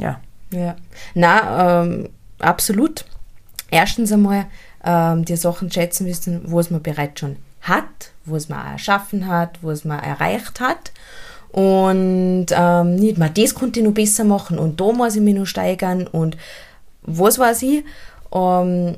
Ja. 0.00 0.20
Ja. 0.50 0.74
Na, 1.14 1.82
ähm, 1.82 2.08
absolut. 2.40 3.04
Erstens 3.70 4.10
einmal 4.10 4.46
ähm, 4.84 5.24
die 5.24 5.36
Sachen 5.36 5.70
schätzen 5.70 6.08
müssen, 6.08 6.50
wo 6.50 6.58
es 6.58 6.72
man 6.72 6.82
bereits 6.82 7.20
schon 7.20 7.36
hat, 7.64 8.12
wo 8.24 8.36
es 8.36 8.48
man 8.48 8.60
auch 8.60 8.72
erschaffen 8.72 9.26
hat, 9.26 9.58
wo 9.62 9.70
es 9.70 9.84
man 9.84 9.98
erreicht 9.98 10.60
hat. 10.60 10.92
Und 11.50 12.46
ähm, 12.50 12.96
nicht 12.96 13.18
mal 13.18 13.30
das 13.30 13.54
konnte 13.54 13.80
ich 13.80 13.86
noch 13.86 13.92
besser 13.92 14.24
machen 14.24 14.58
und 14.58 14.80
da 14.80 14.90
muss 14.92 15.14
ich 15.14 15.22
mich 15.22 15.34
noch 15.34 15.46
steigern 15.46 16.06
und 16.06 16.36
was 17.02 17.38
weiß 17.38 17.62
ich. 17.62 17.84
Ähm, 18.32 18.96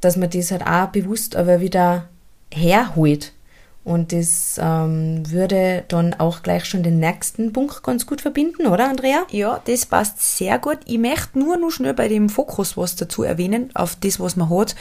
dass 0.00 0.16
man 0.16 0.30
das 0.30 0.50
halt 0.50 0.66
auch 0.66 0.88
bewusst 0.88 1.36
aber 1.36 1.60
wieder 1.60 2.08
herholt. 2.52 3.32
Und 3.84 4.12
das 4.12 4.58
ähm, 4.60 5.30
würde 5.30 5.84
dann 5.86 6.14
auch 6.14 6.42
gleich 6.42 6.64
schon 6.64 6.82
den 6.82 6.98
nächsten 6.98 7.52
Punkt 7.52 7.84
ganz 7.84 8.04
gut 8.04 8.20
verbinden, 8.20 8.66
oder 8.66 8.88
Andrea? 8.88 9.24
Ja, 9.30 9.60
das 9.64 9.86
passt 9.86 10.36
sehr 10.36 10.58
gut. 10.58 10.78
Ich 10.86 10.98
möchte 10.98 11.38
nur 11.38 11.56
noch 11.56 11.70
schnell 11.70 11.94
bei 11.94 12.08
dem 12.08 12.28
Fokus 12.28 12.76
was 12.76 12.96
dazu 12.96 13.22
erwähnen, 13.22 13.70
auf 13.74 13.96
das, 13.96 14.18
was 14.18 14.34
man 14.34 14.50
hat. 14.50 14.74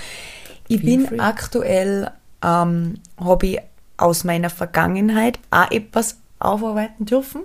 Ich 0.68 0.82
Feel 0.82 0.98
bin 0.98 1.08
free. 1.08 1.20
aktuell, 1.20 2.12
ähm, 2.46 3.00
habe 3.18 3.48
ich 3.48 3.60
aus 3.98 4.24
meiner 4.24 4.50
Vergangenheit 4.50 5.40
auch 5.50 5.72
etwas 5.72 6.18
aufarbeiten 6.40 7.06
dürfen, 7.06 7.42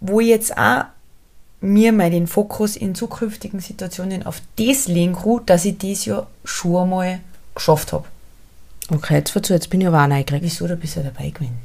wo 0.00 0.20
ich 0.20 0.28
jetzt 0.28 0.56
auch 0.56 0.84
mir 1.60 1.92
mal 1.92 2.10
den 2.10 2.28
Fokus 2.28 2.76
in 2.76 2.94
zukünftigen 2.94 3.60
Situationen 3.60 4.24
auf 4.24 4.40
das 4.56 4.86
legen 4.86 5.16
kann, 5.16 5.44
dass 5.46 5.64
ich 5.64 5.78
das 5.78 6.04
ja 6.04 6.26
schon 6.44 6.76
einmal 6.76 7.20
geschafft 7.54 7.92
habe. 7.92 8.04
Okay, 8.90 9.16
jetzt 9.16 9.30
verzu, 9.30 9.52
jetzt 9.52 9.68
bin 9.68 9.80
ich 9.80 9.88
aber 9.88 10.04
auch 10.04 10.06
neugierig. 10.06 10.42
Wieso, 10.42 10.66
da 10.68 10.76
bist 10.76 10.96
du 10.96 11.00
ja 11.00 11.10
dabei 11.10 11.30
gewesen? 11.30 11.58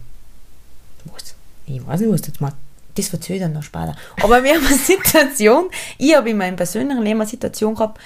Was? 1.06 1.36
Ich 1.68 1.86
weiß 1.86 2.02
nicht, 2.02 2.12
was 2.12 2.22
du 2.22 2.28
jetzt 2.30 2.42
machst. 2.42 2.58
das 2.96 3.08
verzögert 3.08 3.44
dann 3.44 3.54
noch 3.54 3.64
später. 3.64 3.96
Aber 4.22 4.44
wir 4.44 4.56
haben 4.56 4.66
eine 4.66 4.76
Situation, 4.78 5.70
ich 5.98 6.16
habe 6.16 6.30
in 6.30 6.38
meinem 6.38 6.56
persönlichen 6.56 7.02
Leben 7.02 7.22
eine 7.22 7.30
Situation 7.30 7.76
gehabt, 7.76 8.00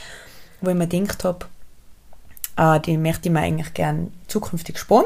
wo 0.62 0.69
ich 0.69 0.75
mir 0.75 0.88
gedacht 0.88 1.23
habe, 1.23 1.45
äh, 2.58 2.80
die 2.80 2.98
möchte 2.98 3.30
ich 3.30 3.34
mir 3.34 3.41
eigentlich 3.41 3.74
gern 3.74 4.12
zukünftig 4.28 4.78
sparen. 4.78 5.06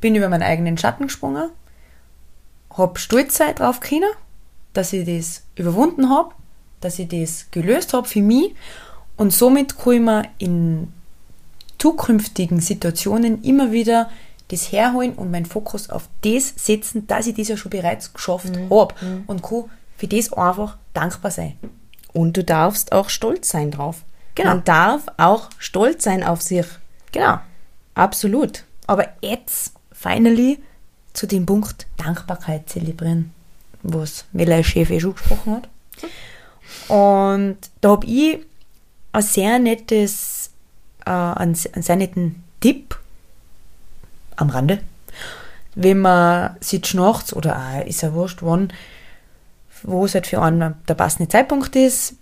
Bin 0.00 0.14
über 0.14 0.28
meinen 0.28 0.42
eigenen 0.42 0.78
Schatten 0.78 1.04
gesprungen, 1.04 1.50
habe 2.76 2.98
Stolzheit 2.98 3.58
drauf 3.58 3.80
können, 3.80 4.10
dass 4.72 4.92
ich 4.92 5.04
das 5.04 5.42
überwunden 5.56 6.08
habe, 6.08 6.34
dass 6.80 6.98
ich 6.98 7.08
das 7.08 7.46
gelöst 7.50 7.92
habe 7.92 8.08
für 8.08 8.22
mich 8.22 8.54
und 9.16 9.32
somit 9.32 9.76
kann 9.76 9.92
ich 9.92 10.00
mir 10.00 10.22
in 10.38 10.92
zukünftigen 11.78 12.60
Situationen 12.60 13.42
immer 13.42 13.72
wieder 13.72 14.10
das 14.48 14.72
herholen 14.72 15.12
und 15.12 15.30
meinen 15.30 15.46
Fokus 15.46 15.90
auf 15.90 16.08
das 16.22 16.52
setzen, 16.56 17.06
dass 17.06 17.26
ich 17.26 17.34
das 17.34 17.48
ja 17.48 17.56
schon 17.56 17.70
bereits 17.70 18.12
geschafft 18.12 18.52
habe 18.70 18.94
und 19.26 19.42
kann 19.42 19.64
für 19.96 20.08
das 20.08 20.32
einfach 20.32 20.76
dankbar 20.94 21.30
sein. 21.30 21.58
Und 22.12 22.36
du 22.36 22.44
darfst 22.44 22.92
auch 22.92 23.08
stolz 23.08 23.48
sein 23.50 23.70
drauf. 23.70 24.02
Genau. 24.34 24.50
Man 24.50 24.64
darf 24.64 25.02
auch 25.16 25.50
stolz 25.58 26.04
sein 26.04 26.22
auf 26.22 26.42
sich. 26.42 26.66
Genau. 27.12 27.38
Absolut. 27.94 28.64
Aber 28.86 29.08
jetzt, 29.20 29.74
finally, 29.92 30.58
zu 31.12 31.26
dem 31.26 31.46
Punkt 31.46 31.86
Dankbarkeit 31.96 32.68
zelebrieren, 32.68 33.32
was 33.82 34.24
Mela 34.32 34.62
Chef 34.62 34.90
eh 34.90 35.00
schon 35.00 35.14
gesprochen 35.14 35.56
hat. 35.56 35.68
Und 36.88 37.58
da 37.80 37.90
habe 37.90 38.06
ich 38.06 38.38
ein 39.12 39.22
sehr 39.22 39.58
nettes, 39.58 40.50
äh, 41.04 41.10
einen, 41.10 41.56
einen 41.72 41.82
sehr 41.82 41.96
netten 41.96 42.44
Tipp 42.60 42.98
am 44.36 44.50
Rande. 44.50 44.80
Wenn 45.74 46.00
man 46.00 46.56
sich 46.60 46.94
nachts 46.94 47.32
oder 47.32 47.56
auch, 47.56 47.86
ist 47.86 48.02
ja 48.02 48.12
wurscht, 48.12 48.42
wann, 48.42 48.72
wo 49.82 50.04
es 50.04 50.14
halt 50.14 50.26
für 50.26 50.42
einen 50.42 50.74
der 50.88 50.94
passende 50.94 51.28
Zeitpunkt 51.28 51.74
ist, 51.76 52.14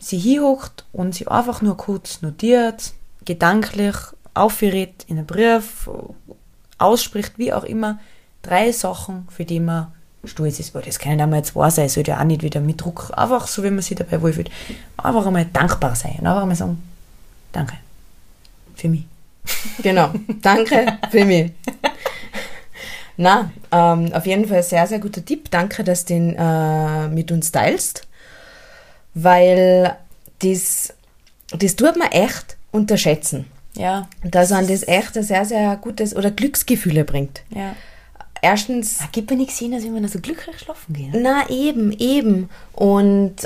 sie 0.00 0.18
hinhockt 0.18 0.84
und 0.92 1.14
sie 1.14 1.28
einfach 1.28 1.62
nur 1.62 1.76
kurz 1.76 2.22
notiert, 2.22 2.92
gedanklich 3.24 3.94
aufgerät 4.34 5.04
in 5.06 5.18
einen 5.18 5.26
Brief, 5.26 5.88
ausspricht, 6.78 7.34
wie 7.36 7.52
auch 7.52 7.64
immer, 7.64 8.00
drei 8.42 8.72
Sachen, 8.72 9.28
für 9.30 9.44
die 9.44 9.60
man 9.60 9.92
stolz 10.24 10.58
ist. 10.58 10.72
Boah, 10.72 10.82
Das 10.82 10.98
können 10.98 11.20
einmal 11.20 11.44
zwei 11.44 11.70
sein, 11.70 11.88
sollte 11.88 12.12
ja 12.12 12.20
auch 12.20 12.24
nicht 12.24 12.42
wieder 12.42 12.60
mit 12.60 12.80
Druck, 12.80 13.12
einfach 13.14 13.46
so, 13.46 13.62
wie 13.62 13.70
man 13.70 13.82
sich 13.82 13.96
dabei 13.96 14.20
wohlfühlt. 14.20 14.50
Einfach 14.96 15.26
einmal 15.26 15.46
dankbar 15.46 15.94
sein 15.94 16.16
und 16.20 16.26
einfach 16.26 16.42
einmal 16.42 16.56
sagen, 16.56 16.82
danke. 17.52 17.74
Für 18.74 18.88
mich. 18.88 19.04
Genau. 19.82 20.10
Danke 20.42 20.98
für 21.10 21.24
mich. 21.24 21.52
Na, 23.16 23.50
ähm, 23.70 24.12
auf 24.12 24.24
jeden 24.24 24.46
Fall 24.46 24.62
sehr, 24.62 24.86
sehr 24.86 24.98
guter 24.98 25.22
Tipp. 25.24 25.50
Danke, 25.50 25.84
dass 25.84 26.04
du 26.04 26.14
den 26.14 26.34
äh, 26.36 27.08
mit 27.08 27.30
uns 27.32 27.52
teilst, 27.52 28.06
weil 29.14 29.96
das, 30.40 30.92
das 31.56 31.76
tut 31.76 31.96
man 31.96 32.10
echt 32.12 32.56
unterschätzen. 32.72 33.46
Ja. 33.74 34.08
Dass 34.24 34.50
man 34.50 34.66
das 34.66 34.86
echt 34.86 35.16
ein 35.16 35.22
sehr, 35.22 35.44
sehr 35.44 35.76
gutes 35.76 36.14
oder 36.14 36.30
Glücksgefühle 36.30 37.04
bringt. 37.04 37.42
Ja. 37.50 37.74
Erstens, 38.42 38.98
Da 38.98 39.06
gibt 39.12 39.30
mir 39.30 39.36
nichts 39.36 39.58
sehen, 39.58 39.72
dass 39.72 39.84
wir 39.84 40.08
so 40.08 40.18
glücklich 40.18 40.58
schlafen 40.58 40.94
gehen. 40.94 41.12
na 41.22 41.48
eben, 41.50 41.92
eben. 41.92 42.48
Und 42.72 43.36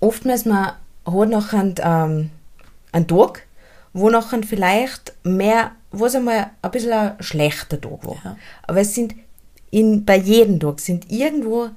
oftmals 0.00 0.44
man 0.44 0.72
hat 1.04 1.28
noch 1.28 1.52
einen, 1.52 1.74
ähm, 1.82 2.30
einen 2.92 3.08
Tag, 3.08 3.42
wo 3.92 4.10
noch 4.10 4.32
vielleicht 4.46 5.12
mehr, 5.24 5.72
wo 5.90 6.06
es 6.06 6.14
einmal 6.14 6.50
ein 6.62 6.70
bisschen 6.70 6.92
ein 6.92 7.16
schlechter 7.20 7.80
Tag 7.80 8.06
war. 8.06 8.16
Ja. 8.24 8.36
Aber 8.62 8.80
es 8.80 8.94
sind 8.94 9.14
in, 9.70 10.04
bei 10.04 10.18
jedem 10.18 10.60
Tag 10.60 10.80
sind 10.80 11.10
irgendwo 11.10 11.70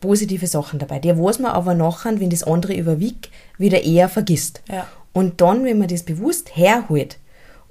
positive 0.00 0.46
Sachen 0.46 0.78
dabei. 0.78 0.98
Die 0.98 1.16
weiß 1.16 1.38
man 1.38 1.52
aber 1.52 1.74
nachher, 1.74 2.18
wenn 2.20 2.30
das 2.30 2.42
andere 2.42 2.74
überwiegt, 2.74 3.30
wieder 3.58 3.82
eher 3.82 4.08
vergisst. 4.08 4.62
Ja. 4.70 4.86
Und 5.12 5.40
dann, 5.40 5.64
wenn 5.64 5.78
man 5.78 5.88
das 5.88 6.04
bewusst 6.04 6.56
herholt 6.56 7.18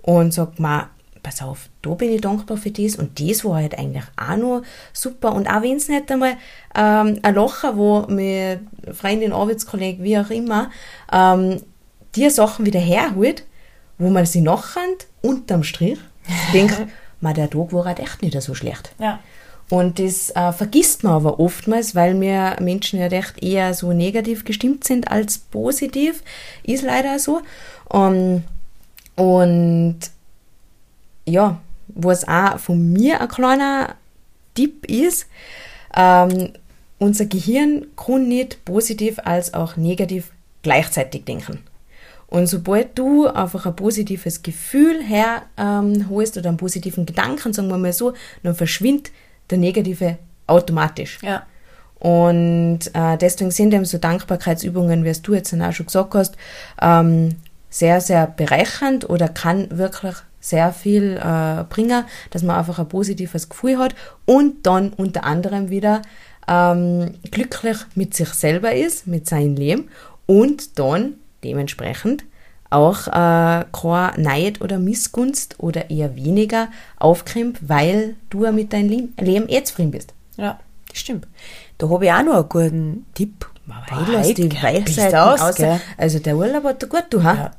und 0.02 0.34
sagt, 0.34 0.60
man, 0.60 0.88
pass 1.24 1.42
auf, 1.42 1.70
da 1.82 1.92
bin 1.92 2.14
ich 2.14 2.22
dankbar 2.22 2.58
für 2.58 2.72
das 2.72 2.96
und 2.96 3.20
das 3.20 3.44
war 3.44 3.56
halt 3.56 3.78
eigentlich 3.78 4.04
auch 4.18 4.38
noch 4.38 4.62
super. 4.94 5.34
Und 5.34 5.48
auch 5.48 5.62
wenn 5.62 5.78
es 5.78 5.88
nicht 5.88 6.12
einmal 6.12 6.38
ähm, 6.76 7.20
ein 7.22 7.36
Locher, 7.36 7.78
wo 7.78 8.02
mir 8.08 8.60
Freundin, 8.94 9.34
Arbeitskollege, 9.34 10.04
wie 10.04 10.18
auch 10.18 10.30
immer, 10.30 10.70
ähm, 11.12 11.62
die 12.16 12.30
Sachen 12.30 12.66
wieder 12.66 12.80
herholt, 12.80 13.44
wo 13.98 14.10
man 14.10 14.26
sie 14.26 14.42
nachher 14.42 14.82
unterm 15.22 15.64
Strich 15.64 16.00
denkt, 16.54 16.78
man, 17.22 17.34
der 17.34 17.50
Tag 17.50 17.74
war 17.74 17.86
halt 17.86 18.00
echt 18.00 18.22
nicht 18.22 18.40
so 18.42 18.54
schlecht. 18.54 18.94
Ja. 19.00 19.20
Und 19.70 20.00
das 20.00 20.32
äh, 20.32 20.52
vergisst 20.52 21.04
man 21.04 21.14
aber 21.14 21.40
oftmals, 21.40 21.94
weil 21.94 22.20
wir 22.20 22.58
Menschen 22.60 23.00
ja 23.00 23.06
recht 23.08 23.44
eher 23.44 23.74
so 23.76 23.94
negativ 23.94 24.44
gestimmt 24.44 24.84
sind 24.84 25.12
als 25.12 25.38
positiv. 25.38 26.24
Ist 26.64 26.84
leider 26.84 27.20
so. 27.20 27.42
Ähm, 27.94 28.44
und 29.16 30.00
ja, 31.26 31.60
was 31.90 32.28
auch 32.28 32.58
von 32.58 32.94
mir 32.94 33.22
ein 33.22 33.28
kleiner 33.28 33.96
Tipp 34.56 34.86
ist, 34.86 35.28
ähm, 35.96 36.54
unser 36.98 37.26
Gehirn 37.26 37.86
kann 37.96 38.28
nicht 38.28 38.66
positiv 38.66 39.20
als 39.24 39.54
auch 39.54 39.78
negativ 39.78 40.32
gleichzeitig 40.64 41.26
denken. 41.26 41.60
Und 42.28 42.48
sobald 42.48 42.98
du 42.98 43.28
einfach 43.28 43.66
ein 43.66 43.76
positives 43.76 44.44
Gefühl 44.44 45.04
her 45.04 45.44
ähm, 45.58 46.06
oder 46.10 46.50
einen 46.50 46.58
positiven 46.58 47.06
Gedanken, 47.06 47.54
sagen 47.54 47.70
wir 47.70 47.78
mal 47.78 47.94
so, 47.94 48.14
dann 48.44 48.54
verschwindet 48.56 49.12
der 49.50 49.58
negative 49.58 50.18
automatisch. 50.48 51.20
Ja. 51.22 51.44
Und 52.00 52.80
äh, 52.94 53.18
deswegen 53.18 53.52
sind 53.52 53.74
eben 53.74 53.86
so 53.86 53.98
Dankbarkeitsübungen, 53.98 55.04
wie 55.04 55.10
es 55.10 55.22
du 55.22 55.34
jetzt 55.34 55.52
dann 55.52 55.62
auch 55.62 55.74
schon 55.74 55.88
gesagt 55.88 56.14
hast, 56.14 56.36
ähm, 56.82 57.36
sehr, 57.70 58.02
sehr 58.02 58.28
bereichernd 58.28 59.10
oder 59.10 59.28
kann 59.28 59.78
wirklich 59.78 60.16
sehr 60.40 60.72
viel 60.72 61.18
äh, 61.18 61.64
bringen, 61.66 62.06
dass 62.32 62.44
man 62.44 62.58
einfach 62.58 62.80
ein 62.80 62.88
positives 62.88 63.50
Gefühl 63.50 63.78
hat 63.78 63.96
und 64.26 64.66
dann 64.66 64.94
unter 64.94 65.26
anderem 65.26 65.70
wieder 65.70 66.02
ähm, 66.48 67.16
glücklich 67.30 67.78
mit 67.96 68.14
sich 68.14 68.30
selber 68.30 68.74
ist, 68.74 69.06
mit 69.06 69.28
seinem 69.28 69.56
Leben 69.56 69.90
und 70.26 70.80
dann 70.80 71.16
dementsprechend 71.44 72.24
auch 72.70 73.08
äh, 73.08 73.66
keine 73.72 74.14
Neid 74.18 74.62
oder 74.62 74.80
Missgunst 74.80 75.56
oder 75.58 75.90
eher 75.90 76.16
weniger 76.16 76.70
aufkommt, 76.98 77.58
weil 77.68 78.16
du 78.30 78.46
ja 78.46 78.52
mit 78.52 78.74
deinem 78.74 78.90
Leben, 78.90 79.14
Leben 79.20 79.50
eh 79.50 79.64
zufrieden 79.64 79.92
bist. 79.92 80.14
Ja, 80.38 80.60
das 80.88 81.00
stimmt. 81.00 81.28
Da 81.78 81.90
habe 81.90 82.06
ich 82.06 82.12
auch 82.12 82.24
noch 82.24 82.34
einen 82.34 82.50
guten 82.50 83.06
Tipp. 83.14 83.48
Weil 83.66 84.14
lass 84.14 84.34
die 84.34 84.48
Bist 84.48 84.64
Weisheiten 84.64 85.20
aus, 85.20 85.42
aus. 85.42 85.58
Also 85.98 86.20
der 86.20 86.36
Urlaub 86.36 86.64
hat 86.64 86.82
dir 86.82 86.88
gut, 86.88 87.06
du, 87.10 87.24
ha? 87.24 87.34
Ja, 87.34 87.52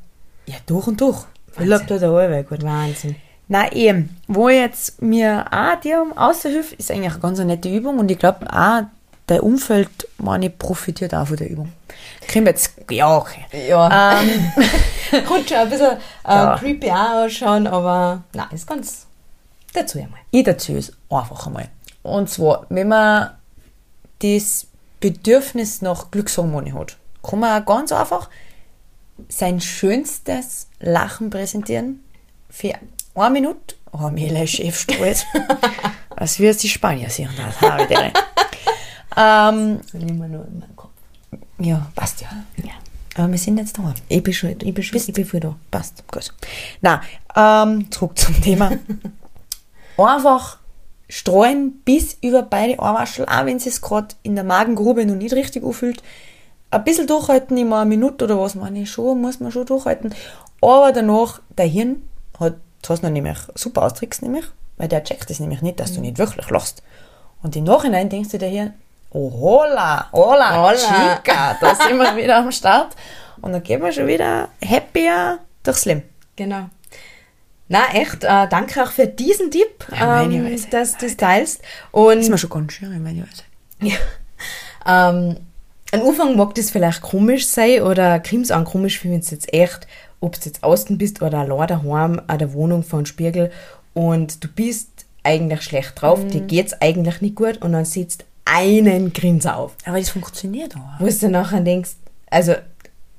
ja 0.45 0.55
durch 0.65 0.87
und 0.87 0.99
durch. 0.99 1.25
Urlaub 1.59 1.87
tut 1.87 2.01
der 2.01 2.09
Arbeit 2.09 2.49
gut. 2.49 2.63
Wahnsinn. 2.63 3.15
Na 3.47 3.71
eben, 3.73 4.17
wo 4.27 4.47
jetzt 4.47 5.01
mir 5.01 5.45
auch 5.51 5.79
dir 5.79 6.05
außerhilft, 6.15 6.73
ist 6.73 6.89
eigentlich 6.91 7.11
eine 7.11 7.19
ganz 7.19 7.39
nette 7.39 7.69
Übung 7.69 7.99
und 7.99 8.09
ich 8.09 8.17
glaube 8.17 8.45
auch, 8.51 8.83
dein 9.31 9.39
Umfeld, 9.39 9.89
meine, 10.17 10.49
profitiert 10.49 11.13
auch 11.15 11.27
von 11.27 11.37
der 11.37 11.49
Übung. 11.49 11.71
Kriegen 12.27 12.45
wir 12.45 12.51
jetzt, 12.51 12.73
ja, 12.89 13.17
okay. 13.17 13.45
Ja. 13.67 14.19
Ähm, 14.21 14.51
Könnte 15.25 15.47
schon 15.47 15.57
ein 15.57 15.69
bisschen 15.69 15.91
äh, 15.91 15.97
Ja. 16.29 16.57
creepy 16.57 16.91
auch 16.91 17.25
ausschauen, 17.25 17.67
aber 17.67 18.23
nein, 18.33 18.47
ist 18.51 18.67
ganz 18.67 19.05
dazu 19.73 19.99
einmal. 19.99 20.19
ich 20.31 20.43
dazu 20.43 20.73
ist 20.73 20.93
einfach 21.09 21.47
einmal. 21.47 21.69
Und 22.03 22.29
zwar, 22.29 22.65
wenn 22.69 22.89
man 22.89 23.31
das 24.19 24.67
Bedürfnis 24.99 25.81
nach 25.81 26.11
Glückshormone 26.11 26.73
hat, 26.73 26.97
kann 27.23 27.39
man 27.39 27.61
auch 27.61 27.65
ganz 27.65 27.91
einfach 27.91 28.29
sein 29.29 29.61
schönstes 29.61 30.67
Lachen 30.79 31.29
präsentieren 31.29 32.03
für 32.49 32.73
eine 33.15 33.29
Minute. 33.29 33.75
Oh, 33.93 34.09
mir 34.09 34.29
der 34.29 34.47
Chef 34.47 34.79
stolz. 34.79 35.25
Was 36.17 36.39
wir 36.39 36.53
die 36.53 36.69
Spanier 36.69 37.09
sehen, 37.09 37.29
das 37.37 37.61
habe 37.61 37.83
ich 37.83 37.87
dir. 37.89 38.13
Ähm, 39.17 39.79
Das 39.81 39.93
nehmen 39.93 40.19
wir 40.19 40.27
nur 40.27 40.45
in 40.45 40.59
meinen 40.59 40.75
Kopf. 40.75 40.91
ja, 41.59 41.87
passt 41.95 42.21
ja. 42.21 42.29
Ja. 42.57 42.71
Aber 43.15 43.31
wir 43.31 43.37
sind 43.37 43.57
jetzt 43.57 43.77
da. 43.77 43.93
Ich 44.07 44.23
bin 44.23 44.33
schon, 44.33 44.51
ich 44.51 44.73
bin 44.73 44.83
schon, 44.83 44.97
ich 44.97 45.13
bin 45.13 45.25
voll 45.25 45.39
da. 45.39 45.55
Passt, 45.69 46.03
gut. 46.07 46.33
Na, 46.81 47.01
ähm, 47.35 47.91
zurück 47.91 48.17
zum 48.17 48.39
Thema. 48.41 48.71
Einfach 49.97 50.57
streuen 51.09 51.81
bis 51.83 52.17
über 52.21 52.41
beide 52.41 52.79
Ohrwaschel, 52.79 53.25
auch 53.25 53.45
wenn 53.45 53.57
es 53.57 53.81
gerade 53.81 54.15
in 54.23 54.35
der 54.35 54.45
Magengrube 54.45 55.05
noch 55.05 55.15
nicht 55.15 55.33
richtig 55.33 55.63
anfühlt. 55.63 56.01
Ein 56.71 56.85
bisschen 56.85 57.05
durchhalten, 57.05 57.57
immer 57.57 57.81
eine 57.81 57.89
Minute 57.89 58.23
oder 58.25 58.39
was, 58.39 58.55
meine 58.55 58.81
ich 58.81 58.89
schon, 58.89 59.19
muss 59.19 59.41
man 59.41 59.51
schon 59.51 59.65
durchhalten. 59.65 60.15
Aber 60.61 60.93
danach, 60.93 61.41
der 61.57 61.65
Hirn 61.65 62.01
hat, 62.39 62.55
das 62.81 62.91
hast 62.91 63.03
du 63.03 63.07
noch 63.07 63.13
nämlich 63.13 63.37
super 63.55 63.83
austrickst, 63.83 64.21
nämlich, 64.21 64.45
weil 64.77 64.87
der 64.87 65.03
checkt 65.03 65.29
es 65.29 65.41
nämlich 65.41 65.61
nicht, 65.61 65.81
dass 65.81 65.93
du 65.93 65.99
nicht 65.99 66.17
wirklich 66.17 66.49
lachst. 66.49 66.81
Und 67.43 67.57
im 67.57 67.65
Nachhinein 67.65 68.07
denkst 68.07 68.29
du 68.29 68.37
dir 68.37 68.47
hier, 68.47 68.73
oh 69.11 69.31
hola, 69.31 70.09
hola, 70.11 70.57
Hola. 70.57 70.75
chica, 70.75 71.57
da 71.59 71.75
sind 71.75 71.97
wir 71.97 72.15
wieder 72.15 72.37
am 72.37 72.51
Start. 72.51 72.95
Und 73.41 73.53
dann 73.53 73.63
gehen 73.63 73.81
wir 73.81 73.91
schon 73.91 74.07
wieder 74.07 74.49
happier 74.63 75.39
durchs 75.63 75.85
Leben. 75.85 76.03
Genau. 76.35 76.69
Na, 77.67 77.85
echt, 77.93 78.23
äh, 78.23 78.47
danke 78.49 78.83
auch 78.83 78.91
für 78.91 79.07
diesen 79.07 79.49
Tipp, 79.49 79.85
Ja, 79.97 80.23
ähm, 80.23 80.59
dass 80.71 80.97
du 80.97 81.05
das 81.05 81.17
teilst. 81.17 81.61
Und 81.91 82.19
ist 82.19 82.29
mir 82.29 82.37
schon 82.37 82.49
ganz 82.49 82.73
schön, 82.73 83.01
meine 83.01 83.21
Weise. 83.21 83.43
Ja. 83.81 83.95
Ähm, 84.85 85.37
am 85.93 86.01
Anfang 86.07 86.35
mag 86.35 86.55
das 86.55 86.71
vielleicht 86.71 87.01
komisch 87.01 87.47
sein 87.47 87.81
oder 87.81 88.19
krims 88.19 88.51
auch 88.51 88.63
komisch, 88.63 89.03
wenn 89.03 89.19
es 89.19 89.31
jetzt 89.31 89.53
echt, 89.53 89.87
ob 90.19 90.33
du 90.39 90.45
jetzt 90.45 90.63
außen 90.63 90.97
bist 90.97 91.21
oder 91.21 91.39
allein 91.39 91.67
daheim 91.67 92.21
an 92.27 92.39
der 92.39 92.53
Wohnung 92.53 92.83
vor 92.83 93.01
dem 93.01 93.05
Spiegel 93.05 93.51
und 93.93 94.43
du 94.43 94.47
bist 94.47 94.89
eigentlich 95.23 95.61
schlecht 95.61 96.01
drauf, 96.01 96.25
dir 96.27 96.41
geht's 96.41 96.73
eigentlich 96.81 97.21
nicht 97.21 97.35
gut 97.35 97.57
und 97.61 97.73
dann 97.73 97.85
sitzt 97.85 98.25
einen 98.45 99.13
Grinser 99.13 99.57
auf. 99.57 99.75
Aber 99.85 99.99
das 99.99 100.09
funktioniert 100.09 100.75
auch. 100.75 100.99
Wo 100.99 101.05
du 101.05 101.13
dann 101.13 101.31
nachher 101.31 101.61
denkst, 101.61 101.91
also 102.29 102.53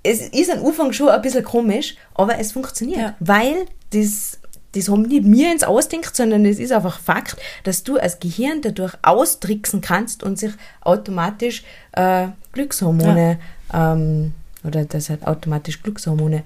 es 0.03 0.21
ist 0.29 0.51
am 0.51 0.65
Anfang 0.67 0.93
schon 0.93 1.09
ein 1.09 1.23
bisschen 1.23 1.45
komisch, 1.45 1.97
aber 2.15 2.39
es 2.39 2.53
funktioniert, 2.53 2.99
Ja. 2.99 3.15
weil 3.21 3.67
das, 3.91 4.39
das 4.73 4.89
haben 4.89 5.03
nicht 5.03 5.25
mir 5.25 5.53
ins 5.53 5.63
Ausdenkt, 5.63 6.17
sondern 6.17 6.45
es 6.45 6.59
ist 6.59 6.73
einfach 6.73 6.99
Fakt, 6.99 7.37
dass 7.65 7.85
du 7.85 7.99
als 7.99 8.19
Gehirn 8.19 8.63
dadurch 8.63 8.95
austricksen 9.03 9.81
kannst 9.81 10.23
und 10.23 10.39
sich 10.39 10.53
automatisch 10.81 11.63
äh, 11.93 12.29
Glückshormone 12.53 13.39
ähm, 13.73 14.33
oder 14.65 14.85
dass 14.85 15.09
halt 15.09 15.27
automatisch 15.27 15.83
Glückshormone 15.83 16.43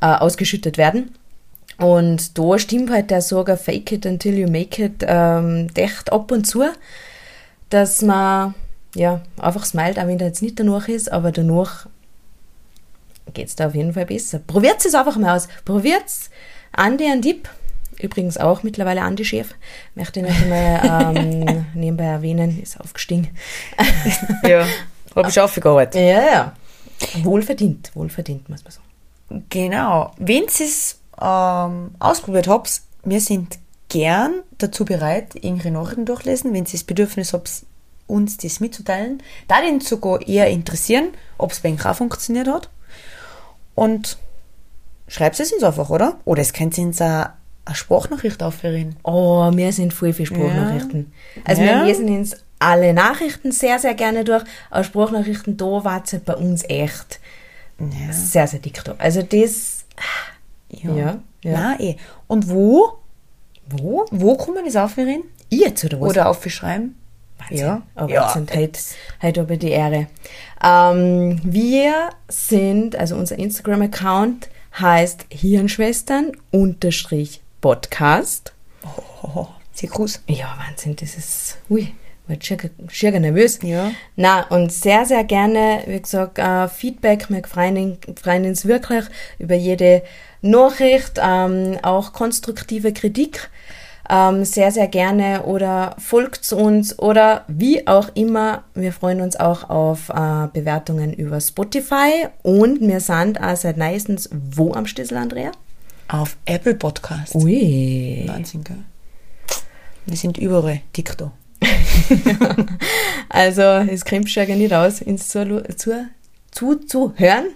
äh, 0.00 0.06
ausgeschüttet 0.06 0.78
werden. 0.78 1.14
Und 1.78 2.38
da 2.38 2.58
stimmt 2.58 2.90
halt 2.90 3.10
der 3.10 3.20
Sorger 3.20 3.56
Fake 3.56 3.90
it 3.92 4.06
until 4.06 4.38
you 4.38 4.48
make 4.48 4.82
it 4.82 5.04
ähm, 5.06 5.66
echt 5.74 6.12
ab 6.12 6.30
und 6.30 6.46
zu, 6.46 6.62
dass 7.74 8.02
man 8.02 8.54
ja 8.94 9.20
einfach 9.36 9.64
smilet, 9.64 9.98
auch 9.98 10.06
wenn 10.06 10.18
der 10.18 10.28
jetzt 10.28 10.42
nicht 10.42 10.60
danach 10.60 10.86
ist, 10.86 11.10
aber 11.10 11.32
danach 11.32 11.86
geht 13.32 13.48
es 13.48 13.56
da 13.56 13.66
auf 13.66 13.74
jeden 13.74 13.92
Fall 13.92 14.06
besser. 14.06 14.38
Probiert 14.38 14.84
es 14.84 14.94
einfach 14.94 15.16
mal 15.16 15.36
aus. 15.36 15.48
Probiert 15.64 16.06
es. 16.06 16.30
Andi 16.70 17.04
ein 17.04 17.20
Tipp. 17.20 17.48
Übrigens 18.00 18.38
auch 18.38 18.62
mittlerweile 18.62 19.02
Andi 19.02 19.24
Chef. 19.24 19.54
Möchte 19.96 20.20
ich 20.20 20.26
nicht 20.26 20.48
mal 20.48 21.16
ähm, 21.16 21.66
nebenbei 21.74 22.04
erwähnen, 22.04 22.62
ist 22.62 22.80
aufgestiegen. 22.80 23.28
Ja. 24.44 24.66
Habe 25.16 25.28
ich 25.28 25.40
aufgearbeitet. 25.40 26.00
Ja, 26.00 26.22
ja. 26.32 26.52
Wohlverdient, 27.22 27.90
wohlverdient, 27.94 28.48
muss 28.48 28.62
man 28.62 28.72
sagen. 28.72 29.44
Genau. 29.48 30.12
Wenn 30.18 30.42
ihr 30.42 30.48
es 30.48 31.00
ähm, 31.20 31.90
ausprobiert 31.98 32.46
habt, 32.46 32.82
wir 33.04 33.20
sind 33.20 33.58
gern 33.94 34.42
dazu 34.58 34.84
bereit, 34.84 35.36
irgendwelche 35.36 35.70
Nachrichten 35.70 36.04
durchlesen, 36.04 36.52
wenn 36.52 36.64
ihr 36.64 36.72
das 36.72 36.82
Bedürfnis 36.82 37.32
habt, 37.32 37.50
uns 38.08 38.36
das 38.36 38.58
mitzuteilen. 38.58 39.22
Da 39.46 39.60
den 39.62 39.80
sogar 39.80 40.20
eher 40.26 40.48
interessieren, 40.50 41.08
ob 41.38 41.52
es 41.52 41.60
bei 41.60 41.68
Ihnen 41.68 41.80
auch 41.80 41.94
funktioniert 41.94 42.48
hat. 42.48 42.68
Und 43.76 44.18
schreibt 45.08 45.38
es 45.38 45.52
uns 45.52 45.62
einfach, 45.62 45.90
oder? 45.90 46.18
Oder 46.24 46.42
es 46.42 46.52
könnt 46.52 46.76
ihr 46.76 46.84
uns 46.84 47.00
auch 47.00 47.26
eine 47.66 47.74
Sprachnachricht 47.74 48.42
aufhören. 48.42 48.96
Oh, 49.04 49.50
wir 49.54 49.72
sind 49.72 49.94
voll 49.94 50.12
für 50.12 50.26
Sprachnachrichten. 50.26 51.12
Also 51.44 51.62
Ja. 51.62 51.68
wir 51.78 51.84
lesen 51.84 52.08
uns 52.14 52.36
alle 52.58 52.92
Nachrichten 52.92 53.52
sehr, 53.52 53.78
sehr 53.78 53.94
gerne 53.94 54.24
durch. 54.24 54.44
Aber 54.70 54.84
Sprachnachrichten, 54.84 55.56
da 55.56 55.84
war 55.84 56.02
es 56.04 56.18
bei 56.20 56.34
uns 56.34 56.64
echt 56.68 57.20
Ja. 57.78 58.12
sehr, 58.12 58.46
sehr 58.48 58.58
dick 58.60 58.82
da. 58.84 58.96
Also 58.98 59.22
das, 59.22 59.84
Ja. 60.68 60.94
Ja, 60.94 61.18
ja. 61.42 61.52
Nein, 61.52 61.80
eh. 61.80 61.96
Und 62.26 62.50
wo? 62.50 62.98
Wo? 63.68 64.06
Wo 64.10 64.36
kann 64.36 64.54
man 64.54 64.64
das 64.64 64.76
aufhören? 64.76 65.24
Ich 65.48 65.60
jetzt 65.60 65.84
oder 65.84 66.00
was? 66.00 66.10
Oder 66.10 66.28
aufschreiben? 66.28 66.96
Wahnsinn. 67.38 67.58
Ja. 67.58 67.82
Aber 67.94 68.10
Ja. 68.10 68.22
ja. 68.22 68.32
sind 68.32 68.54
heute, 68.54 68.80
heute 69.22 69.40
aber 69.40 69.56
die 69.56 69.70
Ehre. 69.70 70.06
Ähm, 70.62 71.40
wir 71.44 72.10
sind, 72.28 72.96
also 72.96 73.16
unser 73.16 73.38
Instagram-Account 73.38 74.48
heißt 74.78 75.26
Hirnschwestern 75.30 76.32
unterstrich 76.50 77.42
Podcast. 77.60 78.52
Oh, 79.22 79.46
sehr 79.72 79.88
groß. 79.88 80.22
Ja, 80.28 80.56
Wahnsinn, 80.66 80.96
das 80.96 81.16
ist, 81.16 81.58
ui, 81.70 81.94
war 82.26 82.36
schier, 82.40 82.58
schier 82.88 83.18
nervös. 83.18 83.58
Ja. 83.62 83.90
Na, 84.16 84.46
und 84.48 84.72
sehr, 84.72 85.04
sehr 85.04 85.24
gerne, 85.24 85.82
wie 85.86 86.00
gesagt, 86.00 86.38
äh, 86.38 86.68
Feedback, 86.68 87.28
wir 87.30 87.42
freuen 87.44 88.44
uns 88.44 88.66
wirklich 88.66 89.04
über 89.38 89.54
jede 89.54 90.02
Nachricht, 90.44 91.18
ähm, 91.22 91.78
auch 91.82 92.12
konstruktive 92.12 92.92
Kritik, 92.92 93.50
ähm, 94.10 94.44
sehr, 94.44 94.70
sehr 94.70 94.88
gerne 94.88 95.44
oder 95.44 95.96
folgt 95.98 96.52
uns 96.52 96.98
oder 96.98 97.44
wie 97.48 97.86
auch 97.86 98.10
immer. 98.14 98.64
Wir 98.74 98.92
freuen 98.92 99.22
uns 99.22 99.36
auch 99.36 99.70
auf 99.70 100.10
äh, 100.10 100.48
Bewertungen 100.52 101.14
über 101.14 101.40
Spotify 101.40 102.28
und 102.42 102.80
wir 102.82 103.00
sind 103.00 103.40
auch 103.40 103.56
seit 103.56 103.78
neuestens 103.78 104.28
wo 104.32 104.74
am 104.74 104.86
Stissel, 104.86 105.16
Andrea? 105.16 105.52
Auf 106.08 106.36
Apple 106.44 106.74
Podcast. 106.74 107.34
Ui. 107.34 108.24
Wahnsinn, 108.26 108.62
gell? 108.62 108.84
Wir 110.04 110.16
sind 110.16 110.36
überall 110.36 110.82
da. 111.16 111.32
Also, 113.30 113.62
es 113.62 114.04
kommt 114.04 114.28
schon 114.28 114.46
nicht 114.58 114.74
aus, 114.74 115.00
ins 115.00 115.28
zu, 115.28 115.64
zu, 115.76 116.06
zu, 116.50 116.74
zu 116.86 117.14
hören. 117.16 117.46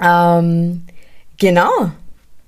Ähm, 0.00 0.86
genau. 1.38 1.92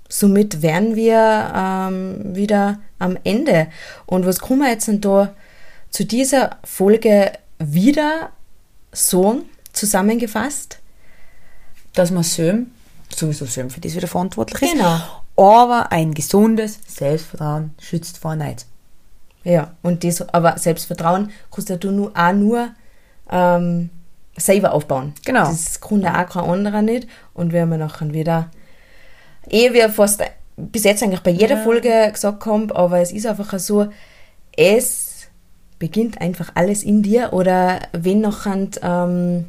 Somit 0.08 0.62
wären 0.62 0.96
wir 0.96 1.52
ähm, 1.54 2.34
wieder 2.34 2.78
am 2.98 3.18
Ende. 3.24 3.68
Und 4.06 4.26
was 4.26 4.38
kommen 4.38 4.60
wir 4.60 4.70
jetzt 4.70 4.88
denn 4.88 5.00
da 5.00 5.34
zu 5.90 6.04
dieser 6.04 6.56
Folge 6.64 7.32
wieder 7.58 8.30
sagen, 8.92 9.42
zusammengefasst? 9.72 10.78
Dass 11.94 12.10
man 12.10 12.22
Söm, 12.22 12.70
sowieso 13.14 13.44
Söm 13.44 13.70
für 13.70 13.80
das 13.80 13.94
wieder 13.94 14.08
verantwortlich 14.08 14.62
ist. 14.62 14.72
Genau. 14.72 15.00
Aber 15.36 15.92
ein 15.92 16.14
gesundes 16.14 16.80
Selbstvertrauen 16.86 17.74
schützt 17.80 18.18
vor 18.18 18.34
Neid. 18.34 18.66
Ja, 19.44 19.72
und 19.82 20.04
das, 20.04 20.28
aber 20.28 20.58
Selbstvertrauen 20.58 21.30
kannst 21.50 21.68
ja 21.68 21.76
du 21.76 21.90
nur, 21.90 22.12
auch 22.14 22.32
nur 22.32 22.70
ähm, 23.30 23.90
selber 24.36 24.72
aufbauen. 24.72 25.14
Genau. 25.24 25.44
Das 25.44 25.80
kann 25.80 26.00
ja 26.00 26.22
auch 26.22 26.28
kein 26.28 26.44
anderer 26.44 26.82
nicht. 26.82 27.08
Und 27.34 27.52
wir 27.52 27.62
haben 27.62 27.70
ja 27.72 27.78
nachher 27.78 28.12
wieder, 28.12 28.50
eh 29.50 29.72
wir 29.72 29.90
fast 29.90 30.22
bis 30.56 30.84
jetzt 30.84 31.02
eigentlich 31.02 31.20
bei 31.20 31.30
jeder 31.30 31.58
Folge 31.58 32.10
gesagt 32.12 32.44
haben, 32.46 32.70
aber 32.72 32.98
es 33.00 33.12
ist 33.12 33.26
einfach 33.26 33.58
so, 33.58 33.86
es 34.56 35.28
beginnt 35.78 36.20
einfach 36.20 36.50
alles 36.54 36.82
in 36.82 37.02
dir 37.02 37.32
oder 37.32 37.80
wenn 37.92 38.20
nachher 38.20 38.68
ähm, 38.82 39.44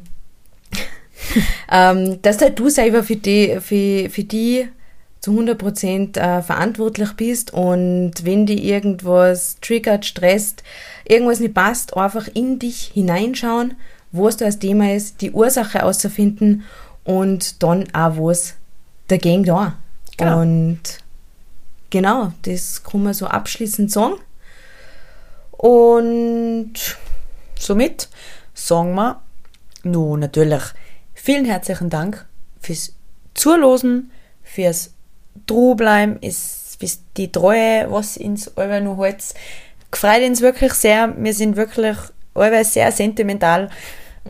ähm, 1.70 2.22
dass 2.22 2.40
halt 2.40 2.58
du 2.58 2.68
selber 2.68 3.02
für 3.02 3.16
die, 3.16 3.58
für, 3.60 4.08
für 4.08 4.24
die 4.24 4.68
zu 5.20 5.32
100% 5.32 6.18
äh, 6.18 6.42
verantwortlich 6.42 7.12
bist 7.12 7.52
und 7.52 8.12
wenn 8.22 8.46
die 8.46 8.70
irgendwas 8.70 9.58
triggert, 9.60 10.06
stresst, 10.06 10.62
irgendwas 11.06 11.40
nicht 11.40 11.54
passt, 11.54 11.96
einfach 11.96 12.28
in 12.32 12.58
dich 12.58 12.92
hineinschauen, 12.94 13.74
was 14.12 14.38
da 14.38 14.46
das 14.46 14.58
Thema 14.58 14.94
ist, 14.94 15.20
die 15.20 15.32
Ursache 15.32 15.84
auszufinden 15.84 16.64
und 17.04 17.62
dann 17.62 17.84
auch 17.92 18.16
was 18.16 18.54
dagegen 19.08 19.44
da. 19.44 19.74
Genau. 20.20 20.40
Und 20.40 20.80
genau, 21.90 22.32
das 22.42 22.82
kann 22.82 23.02
man 23.02 23.14
so 23.14 23.26
abschließend 23.26 23.90
sagen. 23.90 24.14
Und 25.52 26.72
somit 27.58 28.08
sagen 28.54 28.94
wir 28.94 29.22
nur 29.82 30.18
natürlich 30.18 30.62
vielen 31.14 31.44
herzlichen 31.44 31.90
Dank 31.90 32.26
fürs 32.60 32.94
Zulosen, 33.34 34.10
fürs 34.42 34.92
Drubleiben, 35.46 36.18
fürs 36.20 37.00
die 37.16 37.30
Treue, 37.30 37.90
was 37.90 38.16
ins 38.16 38.56
Albe 38.56 38.80
noch 38.80 38.98
hält. 39.02 39.34
Gefreut 39.90 40.22
uns 40.22 40.40
wirklich 40.40 40.72
sehr. 40.74 41.14
Wir 41.16 41.34
sind 41.34 41.56
wirklich 41.56 41.96
Albe 42.34 42.64
sehr 42.64 42.92
sentimental, 42.92 43.70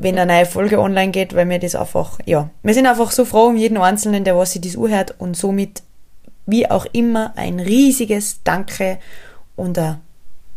wenn 0.02 0.18
eine 0.18 0.32
neue 0.32 0.46
Folge 0.46 0.78
online 0.80 1.10
geht, 1.12 1.34
weil 1.34 1.48
wir 1.48 1.58
das 1.58 1.74
einfach, 1.74 2.18
ja, 2.26 2.50
wir 2.62 2.74
sind 2.74 2.86
einfach 2.86 3.10
so 3.10 3.24
froh 3.24 3.46
um 3.46 3.56
jeden 3.56 3.76
Einzelnen, 3.78 4.24
der 4.24 4.36
was 4.36 4.52
sich 4.52 4.62
das 4.62 4.76
anhört 4.76 5.14
und 5.18 5.36
somit 5.36 5.82
wie 6.46 6.68
auch 6.70 6.86
immer 6.92 7.32
ein 7.36 7.60
riesiges 7.60 8.40
Danke 8.44 8.98
und 9.56 9.78
ein, 9.78 9.98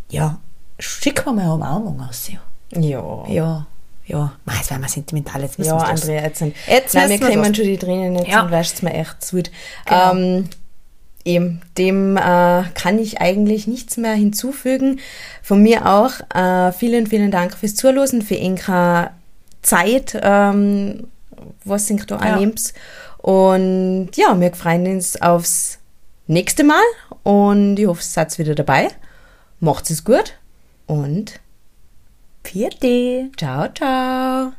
ja, 0.10 0.40
schick 0.80 1.26
mir 1.26 1.34
mal 1.34 1.42
eine 1.44 1.54
Umarmung 1.54 2.02
aus. 2.02 2.30
Ja. 2.30 2.80
ja. 2.80 3.24
Ja. 3.28 3.68
Ja, 4.06 4.34
Mei, 4.44 4.56
jetzt 4.58 4.70
werden 4.70 4.82
wir 4.82 4.90
sentimental. 4.90 5.42
Jetzt 5.44 5.58
müssen 5.58 5.70
Ja, 5.70 5.80
wir 5.80 5.88
Andrea, 5.88 6.24
jetzt 6.24 6.40
sind, 6.40 6.54
Jetzt 6.68 6.94
nein, 6.94 7.10
wir 7.10 7.20
wir 7.22 7.38
das. 7.38 7.56
schon 7.56 7.66
die 7.66 7.78
Tränen 7.78 8.16
jetzt 8.18 8.28
Ja. 8.28 8.44
und 8.44 8.52
wäscht's 8.52 8.82
mir 8.82 8.94
echt 8.94 9.24
zu. 9.24 9.42
Genau. 9.86 10.12
Ähm, 10.12 10.50
eben, 11.24 11.62
dem 11.78 12.18
äh, 12.18 12.64
kann 12.74 13.00
ich 13.00 13.22
eigentlich 13.22 13.66
nichts 13.66 13.96
mehr 13.96 14.14
hinzufügen. 14.14 15.00
Von 15.42 15.64
mir 15.64 15.86
auch 15.86 16.12
äh, 16.36 16.74
vielen, 16.74 17.08
vielen 17.08 17.32
Dank 17.32 17.58
fürs 17.58 17.76
Zuhören, 17.76 18.22
für 18.22 18.36
Inka 18.36 19.12
Zeit, 19.64 20.20
ähm, 20.22 21.08
was 21.66 21.90
ihr 21.90 21.98
da 22.06 22.18
Ja. 22.18 22.74
Und 23.18 24.10
ja, 24.16 24.40
wir 24.40 24.54
freuen 24.54 24.86
uns 24.88 25.22
aufs 25.22 25.80
nächste 26.28 26.64
Mal 26.64 26.84
und 27.24 27.80
ich 27.80 27.88
hoffe, 27.88 28.02
ihr 28.02 28.06
seid 28.06 28.38
wieder 28.38 28.56
dabei. 28.56 28.90
Macht's 29.60 29.90
es 29.90 30.04
gut 30.04 30.38
und 30.88 31.40
Vierte. 32.44 33.30
ciao, 33.38 33.68
ciao. 33.74 34.54